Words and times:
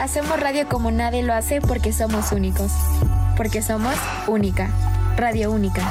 Hacemos 0.00 0.38
radio 0.38 0.68
como 0.68 0.90
nadie 0.90 1.22
lo 1.22 1.32
hace 1.32 1.60
porque 1.60 1.92
somos 1.92 2.32
únicos. 2.32 2.72
Porque 3.36 3.62
somos 3.62 3.94
única. 4.26 4.70
Radio 5.16 5.50
única. 5.50 5.82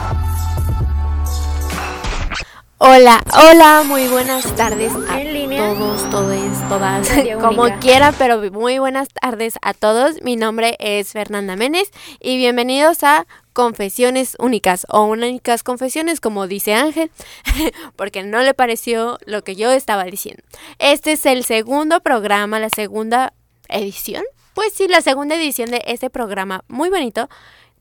Hola, 2.78 3.24
hola, 3.34 3.84
muy 3.84 4.08
buenas 4.08 4.46
tardes 4.56 4.92
a 4.94 5.20
todos, 5.58 6.10
todos, 6.10 6.70
todas, 6.70 7.10
como 7.42 7.80
quiera, 7.80 8.12
pero 8.12 8.40
muy 8.52 8.80
buenas 8.80 9.08
tardes 9.10 9.56
a 9.62 9.74
todos. 9.74 10.22
Mi 10.22 10.36
nombre 10.36 10.76
es 10.80 11.12
Fernanda 11.12 11.56
Menes 11.56 11.90
y 12.20 12.38
bienvenidos 12.38 13.04
a 13.04 13.26
Confesiones 13.56 14.36
Únicas 14.38 14.86
o 14.90 15.06
Únicas 15.06 15.64
Confesiones, 15.64 16.20
como 16.20 16.46
dice 16.46 16.74
Ángel, 16.74 17.10
porque 17.96 18.22
no 18.22 18.42
le 18.42 18.54
pareció 18.54 19.18
lo 19.26 19.46
que 19.46 19.56
yo 19.56 19.72
estaba 19.72 20.04
diciendo. 20.04 20.44
Este 20.78 21.14
es 21.14 21.26
el 21.26 21.46
segundo 21.46 22.02
programa, 22.02 22.60
la 22.60 22.70
segunda 22.70 23.34
edición. 23.70 24.26
Pues 24.54 24.74
sí, 24.74 24.90
la 24.90 25.00
segunda 25.00 25.36
edición 25.36 25.72
de 25.72 25.82
este 25.88 26.10
programa 26.10 26.66
muy 26.68 26.90
bonito 26.90 27.30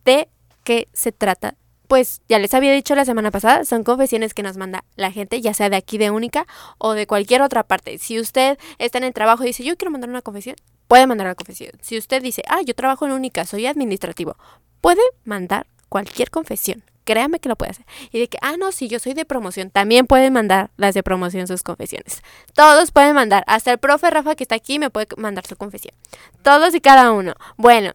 de 0.05 0.29
qué 0.63 0.87
se 0.93 1.11
trata 1.11 1.57
pues 1.89 2.23
ya 2.29 2.39
les 2.39 2.55
había 2.55 2.73
dicho 2.73 2.95
la 2.95 3.05
semana 3.05 3.31
pasada, 3.31 3.65
son 3.65 3.85
confesiones 3.85 4.35
que 4.35 4.43
nos 4.43 4.57
manda 4.57 4.85
la 4.97 5.13
gente, 5.13 5.41
ya 5.41 5.55
sea 5.55 5.69
de 5.69 5.77
aquí 5.77 5.99
de 5.99 6.11
Única 6.11 6.47
o 6.79 6.93
de 6.93 7.07
cualquier 7.07 7.43
otra 7.43 7.63
parte. 7.63 7.99
Si 7.99 8.19
usted 8.19 8.59
está 8.79 8.99
en 8.99 9.05
el 9.05 9.13
trabajo 9.13 9.45
y 9.45 9.49
dice, 9.49 9.65
yo 9.65 9.77
quiero 9.77 9.91
mandar 9.91 10.11
una 10.11 10.23
confesión, 10.23 10.57
puede 10.89 11.07
mandar 11.07 11.27
la 11.27 11.35
confesión. 11.35 11.73
Si 11.83 11.99
usted 11.99 12.23
dice, 12.23 12.43
ah, 12.49 12.63
yo 12.65 12.75
trabajo 12.75 13.07
en 13.07 13.13
Única, 13.13 13.45
soy 13.45 13.67
administrativo, 13.67 14.37
puede 14.85 15.01
mandar 15.25 15.67
cualquier 15.89 16.31
confesión. 16.31 16.85
Créame 17.05 17.41
que 17.41 17.49
lo 17.49 17.57
puede 17.57 17.71
hacer. 17.71 17.87
Y 18.13 18.19
de 18.19 18.29
que, 18.29 18.37
ah, 18.43 18.57
no, 18.59 18.71
si 18.71 18.87
yo 18.87 18.99
soy 18.99 19.15
de 19.15 19.25
promoción, 19.25 19.71
también 19.71 20.07
pueden 20.07 20.35
mandar 20.35 20.73
las 20.77 20.93
de 20.93 21.03
promoción 21.03 21.47
sus 21.47 21.63
confesiones. 21.63 22.23
Todos 22.53 22.93
pueden 22.93 23.15
mandar. 23.15 23.45
Hasta 23.47 23.73
el 23.73 23.79
profe 23.79 24.11
Rafa 24.11 24.35
que 24.35 24.45
está 24.45 24.57
aquí 24.57 24.79
me 24.79 24.91
puede 24.91 25.07
mandar 25.17 25.47
su 25.47 25.57
confesión. 25.57 25.95
Todos 26.43 26.75
y 26.75 26.83
cada 26.83 27.13
uno. 27.13 27.33
Bueno, 27.57 27.93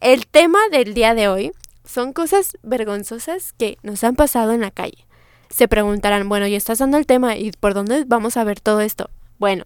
el 0.00 0.28
tema 0.28 0.60
del 0.70 0.94
día 0.94 1.16
de 1.16 1.26
hoy 1.26 1.50
son 1.84 2.12
cosas 2.12 2.56
vergonzosas 2.62 3.52
que 3.52 3.78
nos 3.82 4.04
han 4.04 4.14
pasado 4.14 4.52
en 4.52 4.60
la 4.60 4.70
calle. 4.70 5.04
Se 5.50 5.66
preguntarán, 5.66 6.28
bueno, 6.28 6.46
ya 6.46 6.58
estás 6.58 6.78
dando 6.78 6.96
el 6.96 7.06
tema 7.06 7.34
y 7.34 7.50
por 7.50 7.74
dónde 7.74 8.04
vamos 8.06 8.36
a 8.36 8.44
ver 8.44 8.60
todo 8.60 8.82
esto. 8.82 9.10
Bueno, 9.40 9.64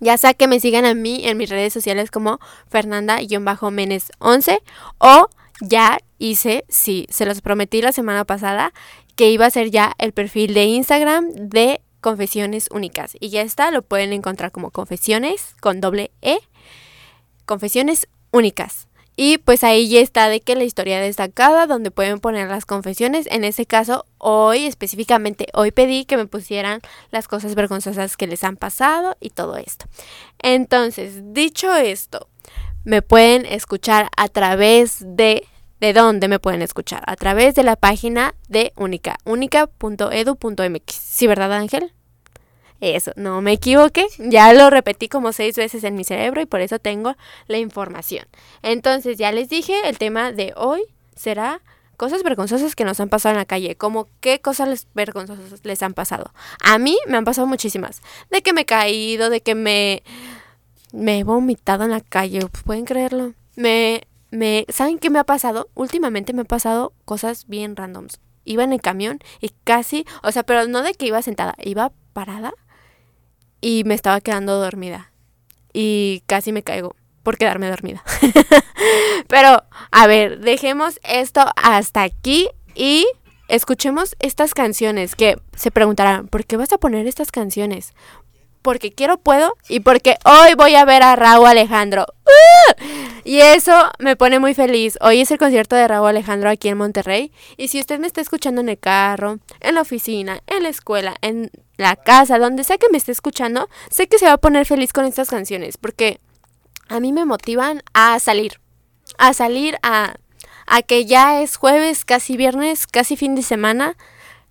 ya 0.00 0.18
sea 0.18 0.34
que 0.34 0.48
me 0.48 0.60
sigan 0.60 0.84
a 0.84 0.94
mí 0.94 1.22
en 1.24 1.36
mis 1.36 1.48
redes 1.50 1.72
sociales 1.72 2.10
como 2.10 2.40
Fernanda-Menes11 2.70 4.60
o 4.98 5.28
ya 5.60 5.98
hice, 6.18 6.64
sí, 6.68 7.06
se 7.10 7.26
los 7.26 7.40
prometí 7.42 7.82
la 7.82 7.92
semana 7.92 8.24
pasada 8.24 8.72
que 9.14 9.30
iba 9.30 9.46
a 9.46 9.50
ser 9.50 9.70
ya 9.70 9.94
el 9.98 10.12
perfil 10.12 10.54
de 10.54 10.64
Instagram 10.64 11.30
de 11.34 11.82
Confesiones 12.00 12.68
Únicas. 12.70 13.16
Y 13.20 13.28
ya 13.28 13.42
está, 13.42 13.70
lo 13.70 13.82
pueden 13.82 14.12
encontrar 14.12 14.52
como 14.52 14.70
Confesiones 14.70 15.54
con 15.60 15.80
doble 15.80 16.10
E. 16.22 16.38
Confesiones 17.44 18.08
Únicas. 18.30 18.89
Y 19.16 19.38
pues 19.38 19.64
ahí 19.64 19.88
ya 19.88 20.00
está 20.00 20.28
de 20.28 20.40
que 20.40 20.54
la 20.54 20.64
historia 20.64 21.00
destacada, 21.00 21.66
donde 21.66 21.90
pueden 21.90 22.20
poner 22.20 22.48
las 22.48 22.64
confesiones. 22.64 23.26
En 23.30 23.44
ese 23.44 23.66
caso, 23.66 24.06
hoy 24.18 24.66
específicamente, 24.66 25.46
hoy 25.52 25.72
pedí 25.72 26.04
que 26.04 26.16
me 26.16 26.26
pusieran 26.26 26.80
las 27.10 27.28
cosas 27.28 27.54
vergonzosas 27.54 28.16
que 28.16 28.26
les 28.26 28.44
han 28.44 28.56
pasado 28.56 29.16
y 29.20 29.30
todo 29.30 29.56
esto. 29.56 29.86
Entonces, 30.38 31.34
dicho 31.34 31.74
esto, 31.74 32.28
me 32.84 33.02
pueden 33.02 33.46
escuchar 33.46 34.08
a 34.16 34.28
través 34.28 34.98
de... 35.00 35.46
¿De 35.80 35.94
dónde 35.94 36.28
me 36.28 36.38
pueden 36.38 36.60
escuchar? 36.60 37.02
A 37.06 37.16
través 37.16 37.54
de 37.54 37.62
la 37.62 37.74
página 37.74 38.34
de 38.48 38.74
Única, 38.76 39.16
única.edu.mx. 39.24 40.94
¿Sí, 40.94 41.26
verdad, 41.26 41.54
Ángel? 41.54 41.94
Eso, 42.80 43.12
no 43.16 43.42
me 43.42 43.52
equivoqué. 43.52 44.06
Ya 44.18 44.52
lo 44.52 44.70
repetí 44.70 45.08
como 45.08 45.32
seis 45.32 45.56
veces 45.56 45.84
en 45.84 45.94
mi 45.94 46.04
cerebro 46.04 46.40
y 46.40 46.46
por 46.46 46.60
eso 46.60 46.78
tengo 46.78 47.14
la 47.46 47.58
información. 47.58 48.26
Entonces, 48.62 49.18
ya 49.18 49.32
les 49.32 49.48
dije, 49.48 49.74
el 49.84 49.98
tema 49.98 50.32
de 50.32 50.54
hoy 50.56 50.82
será 51.14 51.60
cosas 51.98 52.22
vergonzosas 52.22 52.74
que 52.74 52.84
nos 52.84 52.98
han 52.98 53.10
pasado 53.10 53.34
en 53.34 53.38
la 53.38 53.44
calle. 53.44 53.76
Como 53.76 54.08
qué 54.20 54.40
cosas 54.40 54.86
vergonzosas 54.94 55.60
les 55.62 55.82
han 55.82 55.92
pasado. 55.92 56.32
A 56.64 56.78
mí 56.78 56.96
me 57.06 57.18
han 57.18 57.26
pasado 57.26 57.46
muchísimas. 57.46 58.00
De 58.30 58.40
que 58.40 58.54
me 58.54 58.62
he 58.62 58.66
caído, 58.66 59.28
de 59.28 59.42
que 59.42 59.54
me, 59.54 60.02
me 60.94 61.18
he 61.18 61.24
vomitado 61.24 61.84
en 61.84 61.90
la 61.90 62.00
calle. 62.00 62.40
¿Pueden 62.64 62.86
creerlo? 62.86 63.34
Me, 63.56 64.04
me, 64.30 64.64
¿saben 64.70 64.98
qué 64.98 65.10
me 65.10 65.18
ha 65.18 65.24
pasado? 65.24 65.68
Últimamente 65.74 66.32
me 66.32 66.40
han 66.40 66.46
pasado 66.46 66.94
cosas 67.04 67.46
bien 67.46 67.76
randoms. 67.76 68.20
Iba 68.46 68.64
en 68.64 68.72
el 68.72 68.80
camión 68.80 69.18
y 69.42 69.50
casi, 69.64 70.06
o 70.22 70.32
sea, 70.32 70.42
pero 70.44 70.66
no 70.66 70.82
de 70.82 70.94
que 70.94 71.04
iba 71.04 71.20
sentada, 71.20 71.54
iba 71.62 71.92
parada 72.14 72.54
y 73.60 73.84
me 73.84 73.94
estaba 73.94 74.20
quedando 74.20 74.58
dormida. 74.58 75.12
Y 75.72 76.22
casi 76.26 76.52
me 76.52 76.62
caigo 76.62 76.96
por 77.22 77.36
quedarme 77.38 77.68
dormida. 77.68 78.02
Pero, 79.28 79.62
a 79.90 80.06
ver, 80.06 80.40
dejemos 80.40 80.98
esto 81.02 81.44
hasta 81.56 82.02
aquí 82.02 82.48
y 82.74 83.06
escuchemos 83.48 84.16
estas 84.20 84.54
canciones 84.54 85.14
que 85.14 85.40
se 85.56 85.70
preguntarán, 85.70 86.28
¿por 86.28 86.44
qué 86.44 86.56
vas 86.56 86.72
a 86.72 86.78
poner 86.78 87.06
estas 87.06 87.30
canciones? 87.30 87.92
Porque 88.62 88.92
quiero, 88.92 89.18
puedo 89.18 89.56
y 89.68 89.80
porque 89.80 90.16
hoy 90.24 90.54
voy 90.54 90.74
a 90.74 90.84
ver 90.84 91.02
a 91.02 91.16
Raúl 91.16 91.46
Alejandro. 91.46 92.06
¡Uh! 92.26 92.84
Y 93.24 93.40
eso 93.40 93.90
me 93.98 94.16
pone 94.16 94.38
muy 94.38 94.54
feliz. 94.54 94.98
Hoy 95.00 95.20
es 95.20 95.30
el 95.30 95.38
concierto 95.38 95.76
de 95.76 95.88
Raúl 95.88 96.08
Alejandro 96.08 96.50
aquí 96.50 96.68
en 96.68 96.78
Monterrey. 96.78 97.32
Y 97.56 97.68
si 97.68 97.80
usted 97.80 97.98
me 97.98 98.06
está 98.06 98.20
escuchando 98.20 98.60
en 98.60 98.68
el 98.68 98.78
carro, 98.78 99.38
en 99.60 99.74
la 99.74 99.82
oficina, 99.82 100.40
en 100.46 100.62
la 100.62 100.68
escuela, 100.68 101.16
en 101.22 101.50
la 101.76 101.96
casa, 101.96 102.38
donde 102.38 102.64
sea 102.64 102.78
que 102.78 102.88
me 102.90 102.98
esté 102.98 103.12
escuchando, 103.12 103.68
sé 103.90 104.08
que 104.08 104.18
se 104.18 104.26
va 104.26 104.32
a 104.32 104.38
poner 104.38 104.66
feliz 104.66 104.92
con 104.92 105.04
estas 105.04 105.30
canciones, 105.30 105.76
porque 105.76 106.20
a 106.88 107.00
mí 107.00 107.12
me 107.12 107.24
motivan 107.24 107.82
a 107.94 108.18
salir, 108.18 108.60
a 109.16 109.32
salir 109.32 109.78
a, 109.82 110.16
a 110.66 110.82
que 110.82 111.06
ya 111.06 111.40
es 111.40 111.56
jueves, 111.56 112.04
casi 112.04 112.36
viernes, 112.36 112.86
casi 112.86 113.16
fin 113.16 113.34
de 113.34 113.42
semana, 113.42 113.96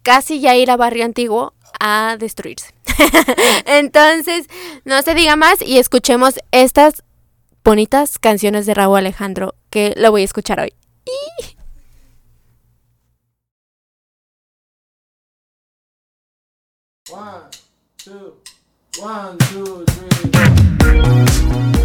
casi 0.01 0.39
ya 0.39 0.55
ir 0.55 0.71
a 0.71 0.77
Barrio 0.77 1.05
Antiguo 1.05 1.53
a 1.79 2.17
destruirse. 2.19 2.73
Entonces, 3.65 4.47
no 4.85 5.01
se 5.01 5.15
diga 5.15 5.35
más 5.35 5.61
y 5.61 5.77
escuchemos 5.77 6.35
estas 6.51 7.03
bonitas 7.63 8.19
canciones 8.19 8.65
de 8.65 8.73
Raúl 8.73 8.97
Alejandro, 8.97 9.55
que 9.69 9.93
lo 9.97 10.11
voy 10.11 10.21
a 10.23 10.25
escuchar 10.25 10.59
hoy. 10.59 10.73
One, 17.11 17.49
two, 17.97 18.37
one, 19.01 19.37
two, 19.49 19.83
three. 19.85 21.78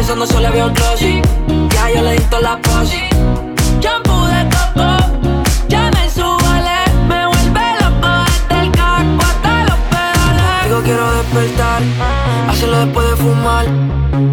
Pensando 0.00 0.26
solo 0.26 0.50
veo 0.50 0.70
glossy. 0.70 1.20
Ya 1.74 1.90
yo 1.90 2.00
le 2.00 2.12
di 2.12 2.24
la 2.40 2.56
posi. 2.62 3.02
Shampoo 3.82 4.24
de 4.28 4.48
coco, 4.48 4.88
ya 5.68 5.90
me 5.90 6.08
subale. 6.08 6.78
Me 7.06 7.26
vuelve 7.26 7.66
loco 7.82 8.08
desde 8.24 8.62
el 8.62 8.70
casco 8.70 9.22
hasta 9.28 9.64
los 9.68 9.78
pedales. 9.90 10.64
Digo 10.64 10.80
quiero 10.84 11.12
despertar, 11.18 11.82
hacerlo 12.48 12.78
después 12.78 13.10
de 13.10 13.16
fumar. 13.16 13.66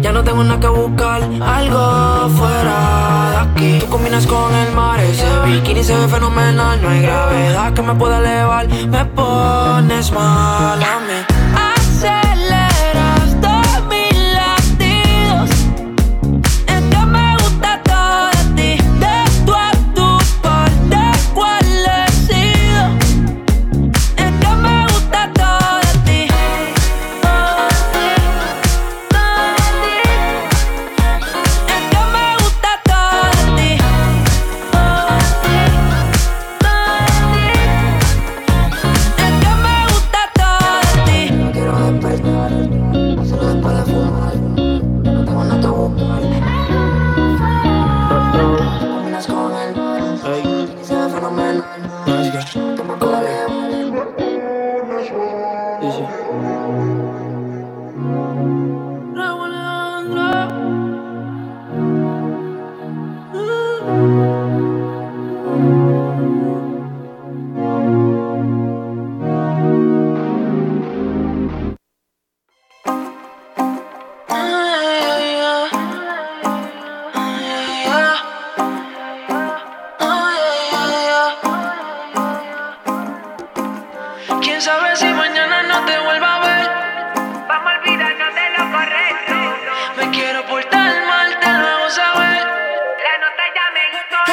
Ya 0.00 0.10
no 0.10 0.24
tengo 0.24 0.42
nada 0.42 0.58
que 0.58 0.68
buscar, 0.68 1.20
algo 1.42 2.30
fuera 2.30 3.30
de 3.32 3.36
aquí. 3.36 3.78
Tú 3.80 3.90
combinas 3.90 4.26
con 4.26 4.54
el 4.54 4.72
mar, 4.72 4.98
ese 5.00 5.28
bikini 5.44 5.84
se 5.84 5.94
ve 5.94 6.08
fenomenal. 6.08 6.80
No 6.80 6.88
hay 6.88 7.02
gravedad 7.02 7.74
que 7.74 7.82
me 7.82 7.94
pueda 7.94 8.20
elevar, 8.20 8.66
me 8.68 9.04
pones 9.04 10.12
mal 10.12 10.82
a 10.82 11.00
mí. 11.00 11.27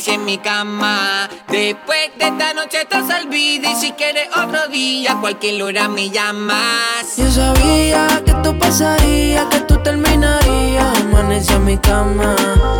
mi 0.00 0.38
cama. 0.38 1.28
Después 1.48 2.10
de 2.18 2.24
esta 2.24 2.54
noche 2.54 2.80
estás 2.80 3.04
olvida 3.22 3.70
y 3.72 3.74
si 3.74 3.92
quieres 3.92 4.26
otro 4.34 4.68
día, 4.68 5.18
cualquier 5.20 5.62
hora 5.62 5.86
me 5.86 6.08
llamas. 6.08 7.18
Yo 7.18 7.30
sabía 7.30 8.06
que 8.24 8.30
esto 8.30 8.58
pasaría, 8.58 9.46
que 9.50 9.60
tú 9.60 9.76
terminarías. 9.82 10.98
Amanecí 10.98 11.52
en 11.52 11.64
mi 11.66 11.76
cama. 11.76 12.34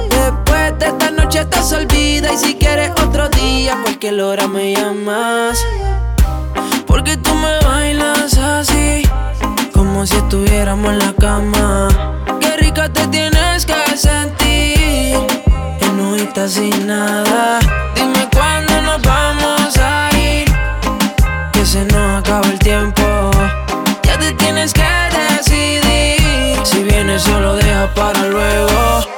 Después 0.09 0.79
de 0.79 0.87
esta 0.87 1.11
noche 1.11 1.41
estás 1.41 1.71
olvida 1.73 2.33
y 2.33 2.39
si 2.39 2.55
quieres 2.55 2.91
otro 2.93 3.29
día, 3.29 3.79
cualquier 3.83 4.19
hora 4.23 4.49
me 4.49 4.75
llamas. 4.75 5.63
Porque 6.87 7.19
tú 7.19 7.35
me 7.35 7.59
bailas 7.59 8.39
así, 8.39 9.07
como 9.75 10.07
si 10.07 10.17
estuviéramos 10.17 10.93
en 10.95 10.99
la 10.99 11.13
cama. 11.13 11.89
Qué 12.41 12.57
rica 12.57 12.91
te 12.91 13.07
tienes 13.09 13.67
que 13.67 13.97
sentir 13.99 14.42
sin 16.49 16.87
nada. 16.87 17.59
Dime 17.95 18.29
cuándo 18.33 18.81
nos 18.83 19.03
vamos 19.03 19.77
a 19.77 20.09
ir. 20.17 20.45
Que 21.53 21.67
se 21.67 21.85
nos 21.87 22.21
acaba 22.21 22.47
el 22.47 22.59
tiempo. 22.59 23.03
Ya 24.05 24.19
te 24.19 24.33
tienes 24.33 24.73
que 24.73 24.83
decidir. 25.19 26.65
Si 26.65 26.83
vienes, 26.85 27.23
solo 27.23 27.57
deja 27.57 27.93
para 27.95 28.21
luego. 28.29 29.12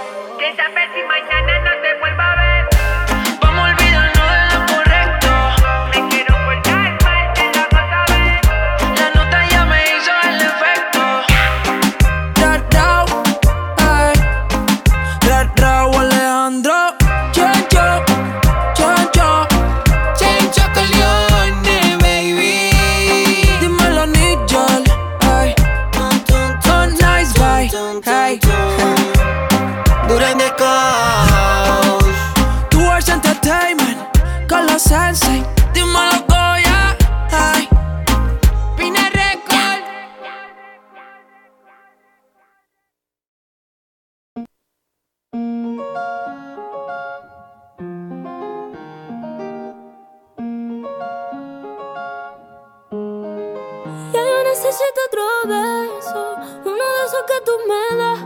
este 54.94 55.16
otro 55.16 55.48
beso, 55.48 56.36
uno 56.64 56.84
de 56.94 57.04
esos 57.06 57.22
que 57.26 57.40
tú 57.44 57.52
me 57.68 57.96
das. 57.96 58.18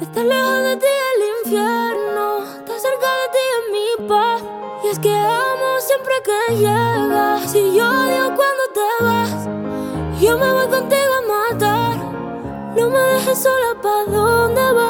Estar 0.00 0.24
lejos 0.24 0.62
de 0.62 0.76
ti 0.76 0.86
el 0.86 1.22
infierno, 1.38 2.44
estar 2.44 2.78
cerca 2.78 3.08
de 3.20 3.26
ti 3.32 3.42
es 3.56 3.72
mi 3.72 4.08
paz. 4.08 4.42
Y 4.84 4.88
es 4.88 4.98
que 4.98 5.12
amo 5.14 5.80
siempre 5.80 6.14
que 6.24 6.56
llegas. 6.56 7.50
Si 7.50 7.74
yo 7.74 7.88
odio 7.88 8.36
cuando 8.36 8.64
te 8.72 9.04
vas, 9.04 9.48
yo 10.20 10.38
me 10.38 10.52
voy 10.52 10.68
contigo 10.68 11.12
a 11.18 11.52
matar. 11.52 11.96
No 12.76 12.90
me 12.90 12.98
dejes 12.98 13.42
sola, 13.42 13.74
¿pa' 13.82 14.04
dónde 14.04 14.72
vas? 14.72 14.89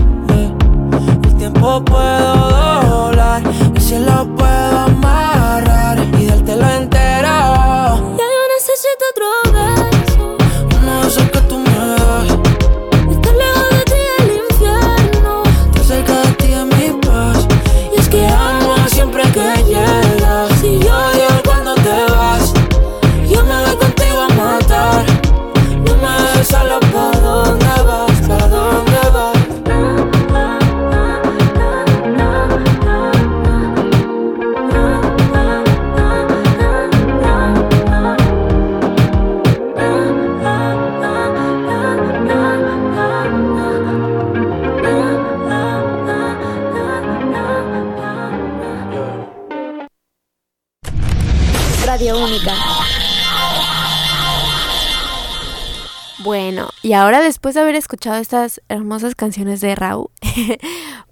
y 56.91 56.93
ahora 56.93 57.21
después 57.21 57.55
de 57.55 57.61
haber 57.61 57.75
escuchado 57.75 58.17
estas 58.17 58.61
hermosas 58.67 59.15
canciones 59.15 59.61
de 59.61 59.75
Raúl, 59.75 60.09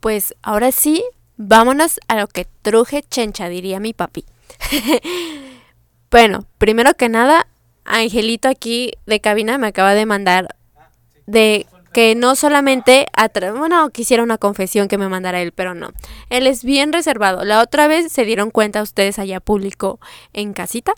pues 0.01 0.35
ahora 0.41 0.73
sí, 0.73 1.05
vámonos 1.37 2.01
a 2.09 2.17
lo 2.19 2.27
que 2.27 2.45
truje 2.61 3.01
chencha, 3.01 3.47
diría 3.47 3.79
mi 3.79 3.93
papi. 3.93 4.25
bueno, 6.11 6.43
primero 6.57 6.95
que 6.95 7.07
nada, 7.07 7.47
Angelito 7.85 8.49
aquí 8.49 8.91
de 9.05 9.21
cabina 9.21 9.57
me 9.57 9.67
acaba 9.67 9.93
de 9.93 10.05
mandar 10.05 10.53
de 11.27 11.65
que 11.93 12.13
no 12.13 12.35
solamente, 12.35 13.07
bueno, 13.57 13.89
quisiera 13.91 14.21
una 14.21 14.37
confesión 14.37 14.89
que 14.89 14.97
me 14.97 15.07
mandara 15.07 15.41
él, 15.41 15.53
pero 15.53 15.75
no. 15.75 15.93
Él 16.29 16.45
es 16.45 16.65
bien 16.65 16.91
reservado. 16.91 17.45
La 17.45 17.61
otra 17.61 17.87
vez 17.87 18.11
se 18.11 18.25
dieron 18.25 18.51
cuenta 18.51 18.81
ustedes 18.81 19.17
allá 19.17 19.39
público 19.39 20.01
en 20.33 20.51
casita 20.51 20.93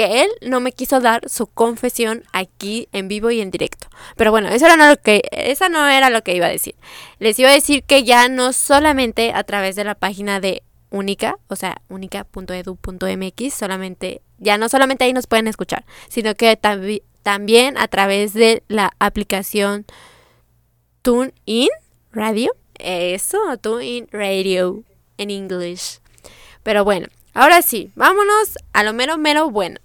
que 0.00 0.22
él 0.22 0.30
no 0.40 0.60
me 0.60 0.72
quiso 0.72 0.98
dar 1.00 1.28
su 1.28 1.46
confesión 1.46 2.24
aquí 2.32 2.88
en 2.92 3.08
vivo 3.08 3.30
y 3.30 3.42
en 3.42 3.50
directo. 3.50 3.88
Pero 4.16 4.30
bueno, 4.30 4.48
eso 4.48 4.64
era 4.64 4.76
no 4.76 4.88
lo 4.88 4.96
que 4.96 5.22
esa 5.30 5.68
no 5.68 5.86
era 5.86 6.08
lo 6.08 6.22
que 6.22 6.34
iba 6.34 6.46
a 6.46 6.50
decir. 6.50 6.74
Les 7.18 7.38
iba 7.38 7.50
a 7.50 7.52
decir 7.52 7.82
que 7.84 8.02
ya 8.04 8.28
no 8.30 8.54
solamente 8.54 9.32
a 9.34 9.44
través 9.44 9.76
de 9.76 9.84
la 9.84 9.94
página 9.94 10.40
de 10.40 10.62
Única, 10.92 11.36
o 11.48 11.54
sea, 11.54 11.82
única.edu.mx, 11.88 13.54
solamente 13.54 14.22
ya 14.38 14.56
no 14.58 14.68
solamente 14.70 15.04
ahí 15.04 15.12
nos 15.12 15.26
pueden 15.26 15.46
escuchar, 15.48 15.84
sino 16.08 16.34
que 16.34 16.58
tambi- 16.60 17.02
también 17.22 17.76
a 17.78 17.86
través 17.86 18.32
de 18.32 18.62
la 18.68 18.92
aplicación 18.98 19.84
TuneIn 21.02 21.68
Radio. 22.12 22.52
Eso, 22.78 23.38
TuneIn 23.60 24.08
Radio 24.10 24.82
en 25.18 25.30
inglés. 25.30 26.00
Pero 26.62 26.84
bueno, 26.84 27.06
ahora 27.34 27.62
sí, 27.62 27.90
vámonos 27.94 28.56
a 28.72 28.82
lo 28.82 28.92
mero 28.92 29.18
mero 29.18 29.50
bueno. 29.50 29.78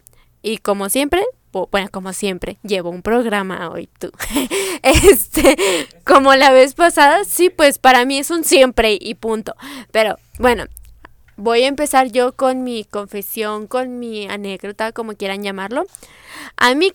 Y 0.48 0.60
como 0.60 0.90
siempre, 0.90 1.26
bu- 1.52 1.68
bueno, 1.72 1.90
como 1.92 2.14
siempre, 2.14 2.58
llevo 2.62 2.92
un 2.92 3.02
programa 3.02 3.70
hoy 3.72 3.90
tú. 3.98 4.12
este, 4.84 5.58
como 6.06 6.36
la 6.36 6.52
vez 6.52 6.76
pasada, 6.76 7.24
sí, 7.24 7.50
pues 7.50 7.80
para 7.80 8.06
mí 8.06 8.20
es 8.20 8.30
un 8.30 8.44
siempre 8.44 8.96
y 9.02 9.16
punto. 9.16 9.56
Pero 9.92 10.18
bueno, 10.38 10.66
voy 11.36 11.64
a 11.64 11.68
empezar 11.68 12.12
yo 12.12 12.34
con 12.34 12.64
mi 12.64 12.84
confesión, 12.84 13.66
con 13.66 13.98
mi 13.98 14.28
anécdota, 14.28 14.92
como 14.92 15.16
quieran 15.16 15.42
llamarlo. 15.42 15.86
A 16.58 16.76
mí 16.76 16.94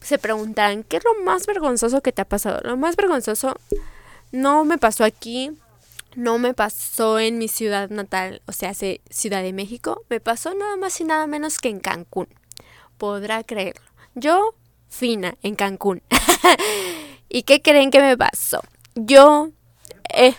se 0.00 0.18
preguntan, 0.18 0.84
¿qué 0.84 0.98
es 0.98 1.04
lo 1.04 1.24
más 1.24 1.46
vergonzoso 1.46 2.02
que 2.02 2.12
te 2.12 2.22
ha 2.22 2.28
pasado? 2.28 2.60
Lo 2.62 2.76
más 2.76 2.94
vergonzoso 2.94 3.56
no 4.30 4.64
me 4.64 4.78
pasó 4.78 5.02
aquí, 5.02 5.50
no 6.14 6.38
me 6.38 6.54
pasó 6.54 7.18
en 7.18 7.38
mi 7.38 7.48
ciudad 7.48 7.90
natal, 7.90 8.42
o 8.46 8.52
sea, 8.52 8.74
Ciudad 8.74 9.42
de 9.42 9.52
México, 9.52 10.04
me 10.08 10.20
pasó 10.20 10.54
nada 10.54 10.76
más 10.76 11.00
y 11.00 11.04
nada 11.04 11.26
menos 11.26 11.58
que 11.58 11.68
en 11.68 11.80
Cancún. 11.80 12.28
Podrá 13.02 13.42
creerlo. 13.42 13.82
Yo, 14.14 14.54
fina, 14.88 15.34
en 15.42 15.56
Cancún. 15.56 16.02
¿Y 17.28 17.42
qué 17.42 17.60
creen 17.60 17.90
que 17.90 17.98
me 17.98 18.16
pasó? 18.16 18.60
Yo, 18.94 19.48
eh, 20.14 20.36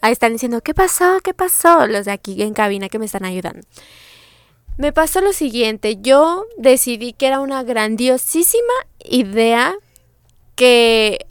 ahí 0.00 0.12
están 0.12 0.32
diciendo, 0.32 0.62
¿qué 0.62 0.72
pasó? 0.72 1.18
¿Qué 1.22 1.34
pasó? 1.34 1.86
Los 1.86 2.06
de 2.06 2.12
aquí 2.12 2.40
en 2.40 2.54
cabina 2.54 2.88
que 2.88 2.98
me 2.98 3.04
están 3.04 3.26
ayudando. 3.26 3.60
Me 4.78 4.90
pasó 4.94 5.20
lo 5.20 5.34
siguiente, 5.34 5.98
yo 6.00 6.46
decidí 6.56 7.12
que 7.12 7.26
era 7.26 7.40
una 7.40 7.62
grandiosísima 7.62 8.72
idea 9.04 9.74
que 10.54 11.26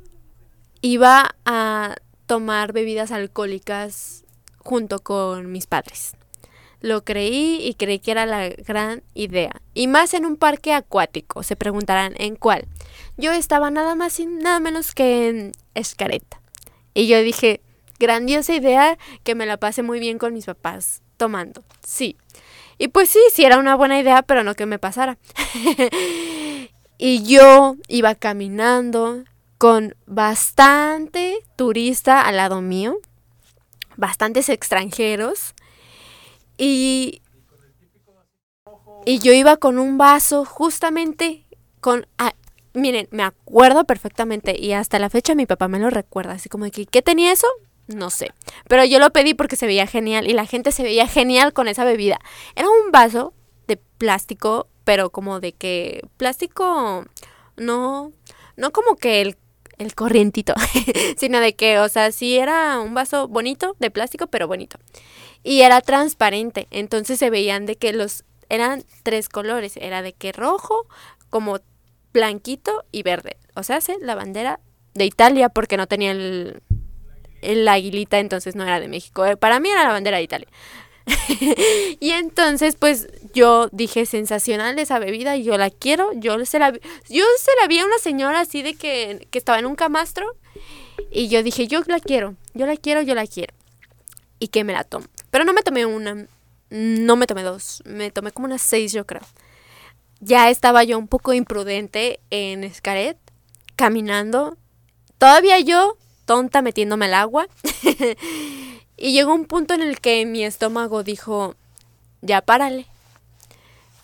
iba 0.81 1.35
a 1.45 1.95
tomar 2.27 2.71
bebidas 2.71 3.11
alcohólicas 3.11 4.23
junto 4.59 4.99
con 4.99 5.51
mis 5.51 5.65
padres. 5.65 6.13
Lo 6.81 7.03
creí 7.03 7.59
y 7.61 7.73
creí 7.75 7.99
que 7.99 8.11
era 8.11 8.25
la 8.25 8.49
gran 8.49 9.03
idea. 9.13 9.61
Y 9.73 9.87
más 9.87 10.13
en 10.13 10.25
un 10.25 10.37
parque 10.37 10.73
acuático. 10.73 11.43
Se 11.43 11.55
preguntarán, 11.55 12.13
¿en 12.17 12.35
cuál? 12.35 12.67
Yo 13.17 13.31
estaba 13.31 13.71
nada 13.71 13.95
más 13.95 14.19
y 14.19 14.25
nada 14.25 14.59
menos 14.59 14.93
que 14.93 15.29
en 15.29 15.51
Escareta. 15.73 16.41
Y 16.93 17.07
yo 17.07 17.21
dije, 17.21 17.61
grandiosa 17.99 18.53
idea 18.53 18.97
que 19.23 19.35
me 19.35 19.45
la 19.45 19.57
pase 19.57 19.83
muy 19.83 19.99
bien 19.99 20.17
con 20.17 20.33
mis 20.33 20.45
papás 20.45 21.01
tomando. 21.17 21.63
Sí. 21.85 22.17
Y 22.77 22.89
pues 22.89 23.09
sí, 23.09 23.19
sí 23.33 23.45
era 23.45 23.57
una 23.57 23.75
buena 23.75 23.99
idea, 23.99 24.21
pero 24.21 24.43
no 24.43 24.55
que 24.55 24.65
me 24.65 24.79
pasara. 24.79 25.17
y 26.97 27.23
yo 27.23 27.75
iba 27.87 28.15
caminando 28.15 29.23
con 29.57 29.95
bastante 30.05 31.39
turista 31.55 32.21
al 32.21 32.37
lado 32.37 32.61
mío, 32.61 32.97
bastantes 33.95 34.49
extranjeros. 34.49 35.54
Y, 36.57 37.21
y 39.05 39.19
yo 39.19 39.33
iba 39.33 39.57
con 39.57 39.79
un 39.79 39.97
vaso 39.97 40.45
justamente 40.45 41.45
con... 41.79 42.07
ah, 42.17 42.33
miren, 42.73 43.07
me 43.11 43.23
acuerdo 43.23 43.85
perfectamente 43.85 44.59
y 44.59 44.73
hasta 44.73 44.99
la 44.99 45.09
fecha 45.09 45.35
mi 45.35 45.45
papá 45.45 45.67
me 45.67 45.79
lo 45.79 45.89
recuerda, 45.89 46.33
así 46.33 46.49
como 46.49 46.69
que, 46.71 46.85
¿qué 46.85 47.01
tenía 47.01 47.31
eso? 47.31 47.47
No 47.87 48.09
sé. 48.09 48.31
Pero 48.67 48.83
yo 48.83 48.99
lo 48.99 49.11
pedí 49.11 49.33
porque 49.33 49.55
se 49.55 49.67
veía 49.67 49.87
genial 49.87 50.27
y 50.27 50.33
la 50.33 50.45
gente 50.45 50.71
se 50.71 50.83
veía 50.83 51.07
genial 51.07 51.53
con 51.53 51.67
esa 51.67 51.83
bebida. 51.83 52.19
Era 52.55 52.67
un 52.67 52.91
vaso 52.91 53.33
de 53.67 53.77
plástico, 53.77 54.67
pero 54.83 55.11
como 55.11 55.39
de 55.39 55.53
que 55.53 56.01
plástico 56.17 57.05
no 57.57 58.11
no 58.57 58.71
como 58.71 58.95
que 58.95 59.21
el 59.21 59.37
el 59.77 59.93
corrientito, 59.93 60.53
sino 61.17 61.39
de 61.39 61.53
que, 61.55 61.79
o 61.79 61.89
sea, 61.89 62.11
sí 62.11 62.37
era 62.37 62.79
un 62.79 62.93
vaso 62.93 63.27
bonito 63.27 63.75
de 63.79 63.91
plástico, 63.91 64.27
pero 64.27 64.47
bonito. 64.47 64.77
Y 65.45 65.61
era 65.61 65.79
transparente, 65.81 66.67
entonces 66.71 67.19
se 67.19 67.29
veían 67.29 67.67
de 67.67 67.75
que 67.75 67.93
los 67.93 68.23
eran 68.49 68.83
tres 69.03 69.29
colores, 69.29 69.77
era 69.77 70.01
de 70.01 70.11
que 70.11 70.31
rojo, 70.31 70.87
como 71.29 71.59
blanquito 72.11 72.83
y 72.91 73.03
verde. 73.03 73.37
O 73.55 73.61
sea, 73.61 73.77
hace 73.77 73.95
la 74.01 74.15
bandera 74.15 74.59
de 74.95 75.05
Italia 75.05 75.49
porque 75.49 75.77
no 75.77 75.85
tenía 75.85 76.13
el, 76.13 76.63
el 77.43 77.67
aguilita, 77.67 78.17
entonces 78.17 78.55
no 78.55 78.63
era 78.63 78.79
de 78.79 78.87
México. 78.87 79.23
Eh, 79.23 79.37
Para 79.37 79.59
mí 79.59 79.69
era 79.69 79.83
la 79.83 79.91
bandera 79.91 80.17
de 80.17 80.23
Italia. 80.23 80.47
y 81.99 82.09
entonces, 82.09 82.75
pues 82.75 83.07
yo 83.35 83.69
dije 83.71 84.07
sensacional 84.07 84.79
esa 84.79 84.97
bebida, 84.97 85.37
yo 85.37 85.59
la 85.59 85.69
quiero. 85.69 86.11
Yo 86.13 86.43
se 86.45 86.57
la, 86.57 86.71
yo 86.71 87.25
se 87.37 87.51
la 87.61 87.67
vi 87.67 87.77
a 87.77 87.85
una 87.85 87.99
señora 87.99 88.39
así 88.39 88.63
de 88.63 88.73
que, 88.73 89.27
que 89.29 89.37
estaba 89.37 89.59
en 89.59 89.67
un 89.67 89.75
camastro. 89.75 90.25
Y 91.11 91.27
yo 91.27 91.43
dije, 91.43 91.67
yo 91.67 91.81
la 91.85 91.99
quiero, 91.99 92.35
yo 92.55 92.65
la 92.65 92.77
quiero, 92.77 93.03
yo 93.03 93.13
la 93.13 93.27
quiero. 93.27 93.53
Y 94.39 94.47
que 94.47 94.63
me 94.63 94.73
la 94.73 94.83
tomo. 94.83 95.05
Pero 95.35 95.43
no 95.43 95.51
me 95.51 95.63
tomé 95.63 95.85
una, 95.85 96.27
no 96.69 97.15
me 97.17 97.27
tomé 97.27 97.43
dos, 97.43 97.83
me 97.85 98.09
tomé 98.09 98.31
como 98.31 98.45
unas 98.45 98.61
seis, 98.61 98.93
yo 98.93 99.05
creo. 99.05 99.23
Ya 100.21 100.49
estaba 100.49 100.85
yo 100.85 100.97
un 100.97 101.09
poco 101.09 101.33
imprudente 101.33 102.21
en 102.29 102.63
Escaret, 102.63 103.17
caminando. 103.75 104.55
Todavía 105.17 105.59
yo, 105.59 105.97
tonta, 106.23 106.61
metiéndome 106.61 107.07
al 107.07 107.15
agua. 107.15 107.49
y 108.95 109.11
llegó 109.11 109.33
un 109.33 109.43
punto 109.43 109.73
en 109.73 109.81
el 109.81 109.99
que 109.99 110.25
mi 110.25 110.45
estómago 110.45 111.03
dijo, 111.03 111.55
ya 112.21 112.39
párale. 112.39 112.85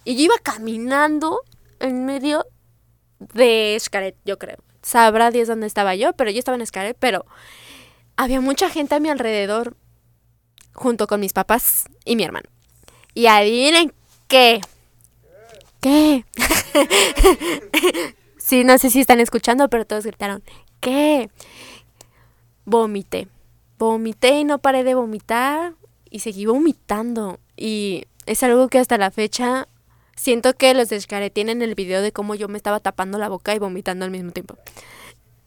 Y 0.03 0.17
yo 0.17 0.23
iba 0.23 0.35
caminando 0.43 1.39
en 1.79 2.03
medio 2.03 2.45
de 3.19 3.77
Escaret, 3.77 4.17
yo 4.25 4.37
creo. 4.37 4.57
Sabrá 4.81 5.31
Dios 5.31 5.47
dónde 5.47 5.67
estaba 5.67 5.95
yo, 5.95 6.11
pero 6.11 6.29
yo 6.29 6.39
estaba 6.39 6.57
en 6.57 6.61
Escaret, 6.61 6.97
pero 6.99 7.25
había 8.17 8.41
mucha 8.41 8.69
gente 8.69 8.95
a 8.95 8.99
mi 8.99 9.07
alrededor, 9.07 9.77
junto 10.73 11.07
con 11.07 11.19
mis 11.19 11.33
papás 11.33 11.85
y 12.05 12.15
mi 12.15 12.23
hermano. 12.23 12.49
Y 13.13 13.27
adivinen 13.27 13.93
qué. 14.27 14.61
¿Qué? 15.79 16.25
sí, 18.37 18.63
no 18.63 18.77
sé 18.77 18.89
si 18.89 18.99
están 18.99 19.19
escuchando, 19.19 19.67
pero 19.69 19.85
todos 19.85 20.05
gritaron, 20.05 20.43
¿qué? 20.79 21.29
Vomité. 22.65 23.27
Vomité 23.79 24.39
y 24.39 24.43
no 24.43 24.59
paré 24.59 24.83
de 24.83 24.93
vomitar 24.93 25.73
y 26.09 26.19
seguí 26.19 26.45
vomitando. 26.45 27.39
Y 27.57 28.05
es 28.27 28.43
algo 28.43 28.67
que 28.67 28.77
hasta 28.77 28.97
la 28.97 29.09
fecha 29.09 29.67
siento 30.15 30.53
que 30.53 30.73
los 30.75 30.89
de 30.89 31.01
Xcaret 31.01 31.33
tienen 31.33 31.61
el 31.63 31.73
video 31.73 32.01
de 32.01 32.11
cómo 32.11 32.35
yo 32.35 32.47
me 32.47 32.57
estaba 32.57 32.79
tapando 32.79 33.17
la 33.17 33.29
boca 33.29 33.55
y 33.55 33.59
vomitando 33.59 34.05
al 34.05 34.11
mismo 34.11 34.31
tiempo. 34.31 34.55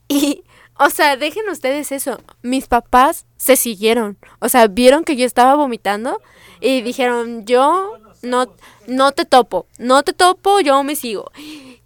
Y, 0.09 0.45
o 0.79 0.91
sea, 0.91 1.17
dejen 1.17 1.49
ustedes 1.49 1.93
eso. 1.93 2.21
Mis 2.43 2.67
papás 2.67 3.27
se 3.37 3.57
siguieron. 3.57 4.19
O 4.41 4.49
sea, 4.49 4.67
vieron 4.69 5.05
que 5.05 5.17
yo 5.17 5.27
estaba 5.27 5.55
vomitando 5.55 6.21
y 6.61 6.83
dijeron, 6.83 7.45
yo 7.47 7.99
no, 8.23 8.47
no 8.87 9.13
te 9.13 9.25
topo, 9.25 9.67
no 9.79 10.03
te 10.03 10.13
topo, 10.13 10.61
yo 10.61 10.83
me 10.83 10.97
sigo. 10.97 11.31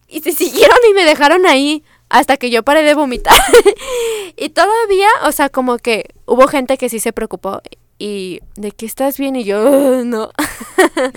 Y 0.09 0.21
se 0.21 0.33
siguieron 0.33 0.79
y 0.91 0.95
me 0.95 1.05
dejaron 1.05 1.47
ahí 1.47 1.85
hasta 2.09 2.37
que 2.37 2.51
yo 2.51 2.63
paré 2.63 2.83
de 2.83 2.95
vomitar. 2.95 3.37
y 4.37 4.49
todavía, 4.51 5.09
o 5.25 5.33
sea, 5.33 5.49
como 5.49 5.79
que 5.79 6.11
hubo 6.27 6.47
gente 6.49 6.79
que 6.79 6.89
sí 6.89 7.01
se 7.01 7.13
preocupó 7.13 7.61
y 7.99 8.41
de 8.55 8.71
que 8.71 8.87
estás 8.87 9.19
bien 9.19 9.37
y 9.37 9.45
yo 9.45 9.59
"Ah, 9.67 10.03
no. 10.05 10.31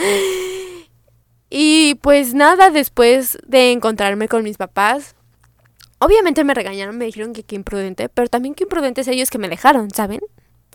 y 1.50 1.96
pues 1.96 2.34
nada, 2.34 2.70
después 2.70 3.38
de 3.46 3.72
encontrarme 3.72 4.28
con 4.28 4.44
mis 4.44 4.58
papás, 4.58 5.16
obviamente 6.02 6.44
me 6.44 6.56
regañaron, 6.56 6.98
me 6.98 7.06
dijeron 7.06 7.32
que 7.32 7.44
qué 7.44 7.56
imprudente, 7.56 8.10
pero 8.10 8.28
también 8.28 8.56
qué 8.56 8.64
imprudentes 8.64 9.08
ellos 9.08 9.30
que 9.30 9.38
me 9.38 9.48
dejaron, 9.48 9.92
¿saben? 9.92 10.20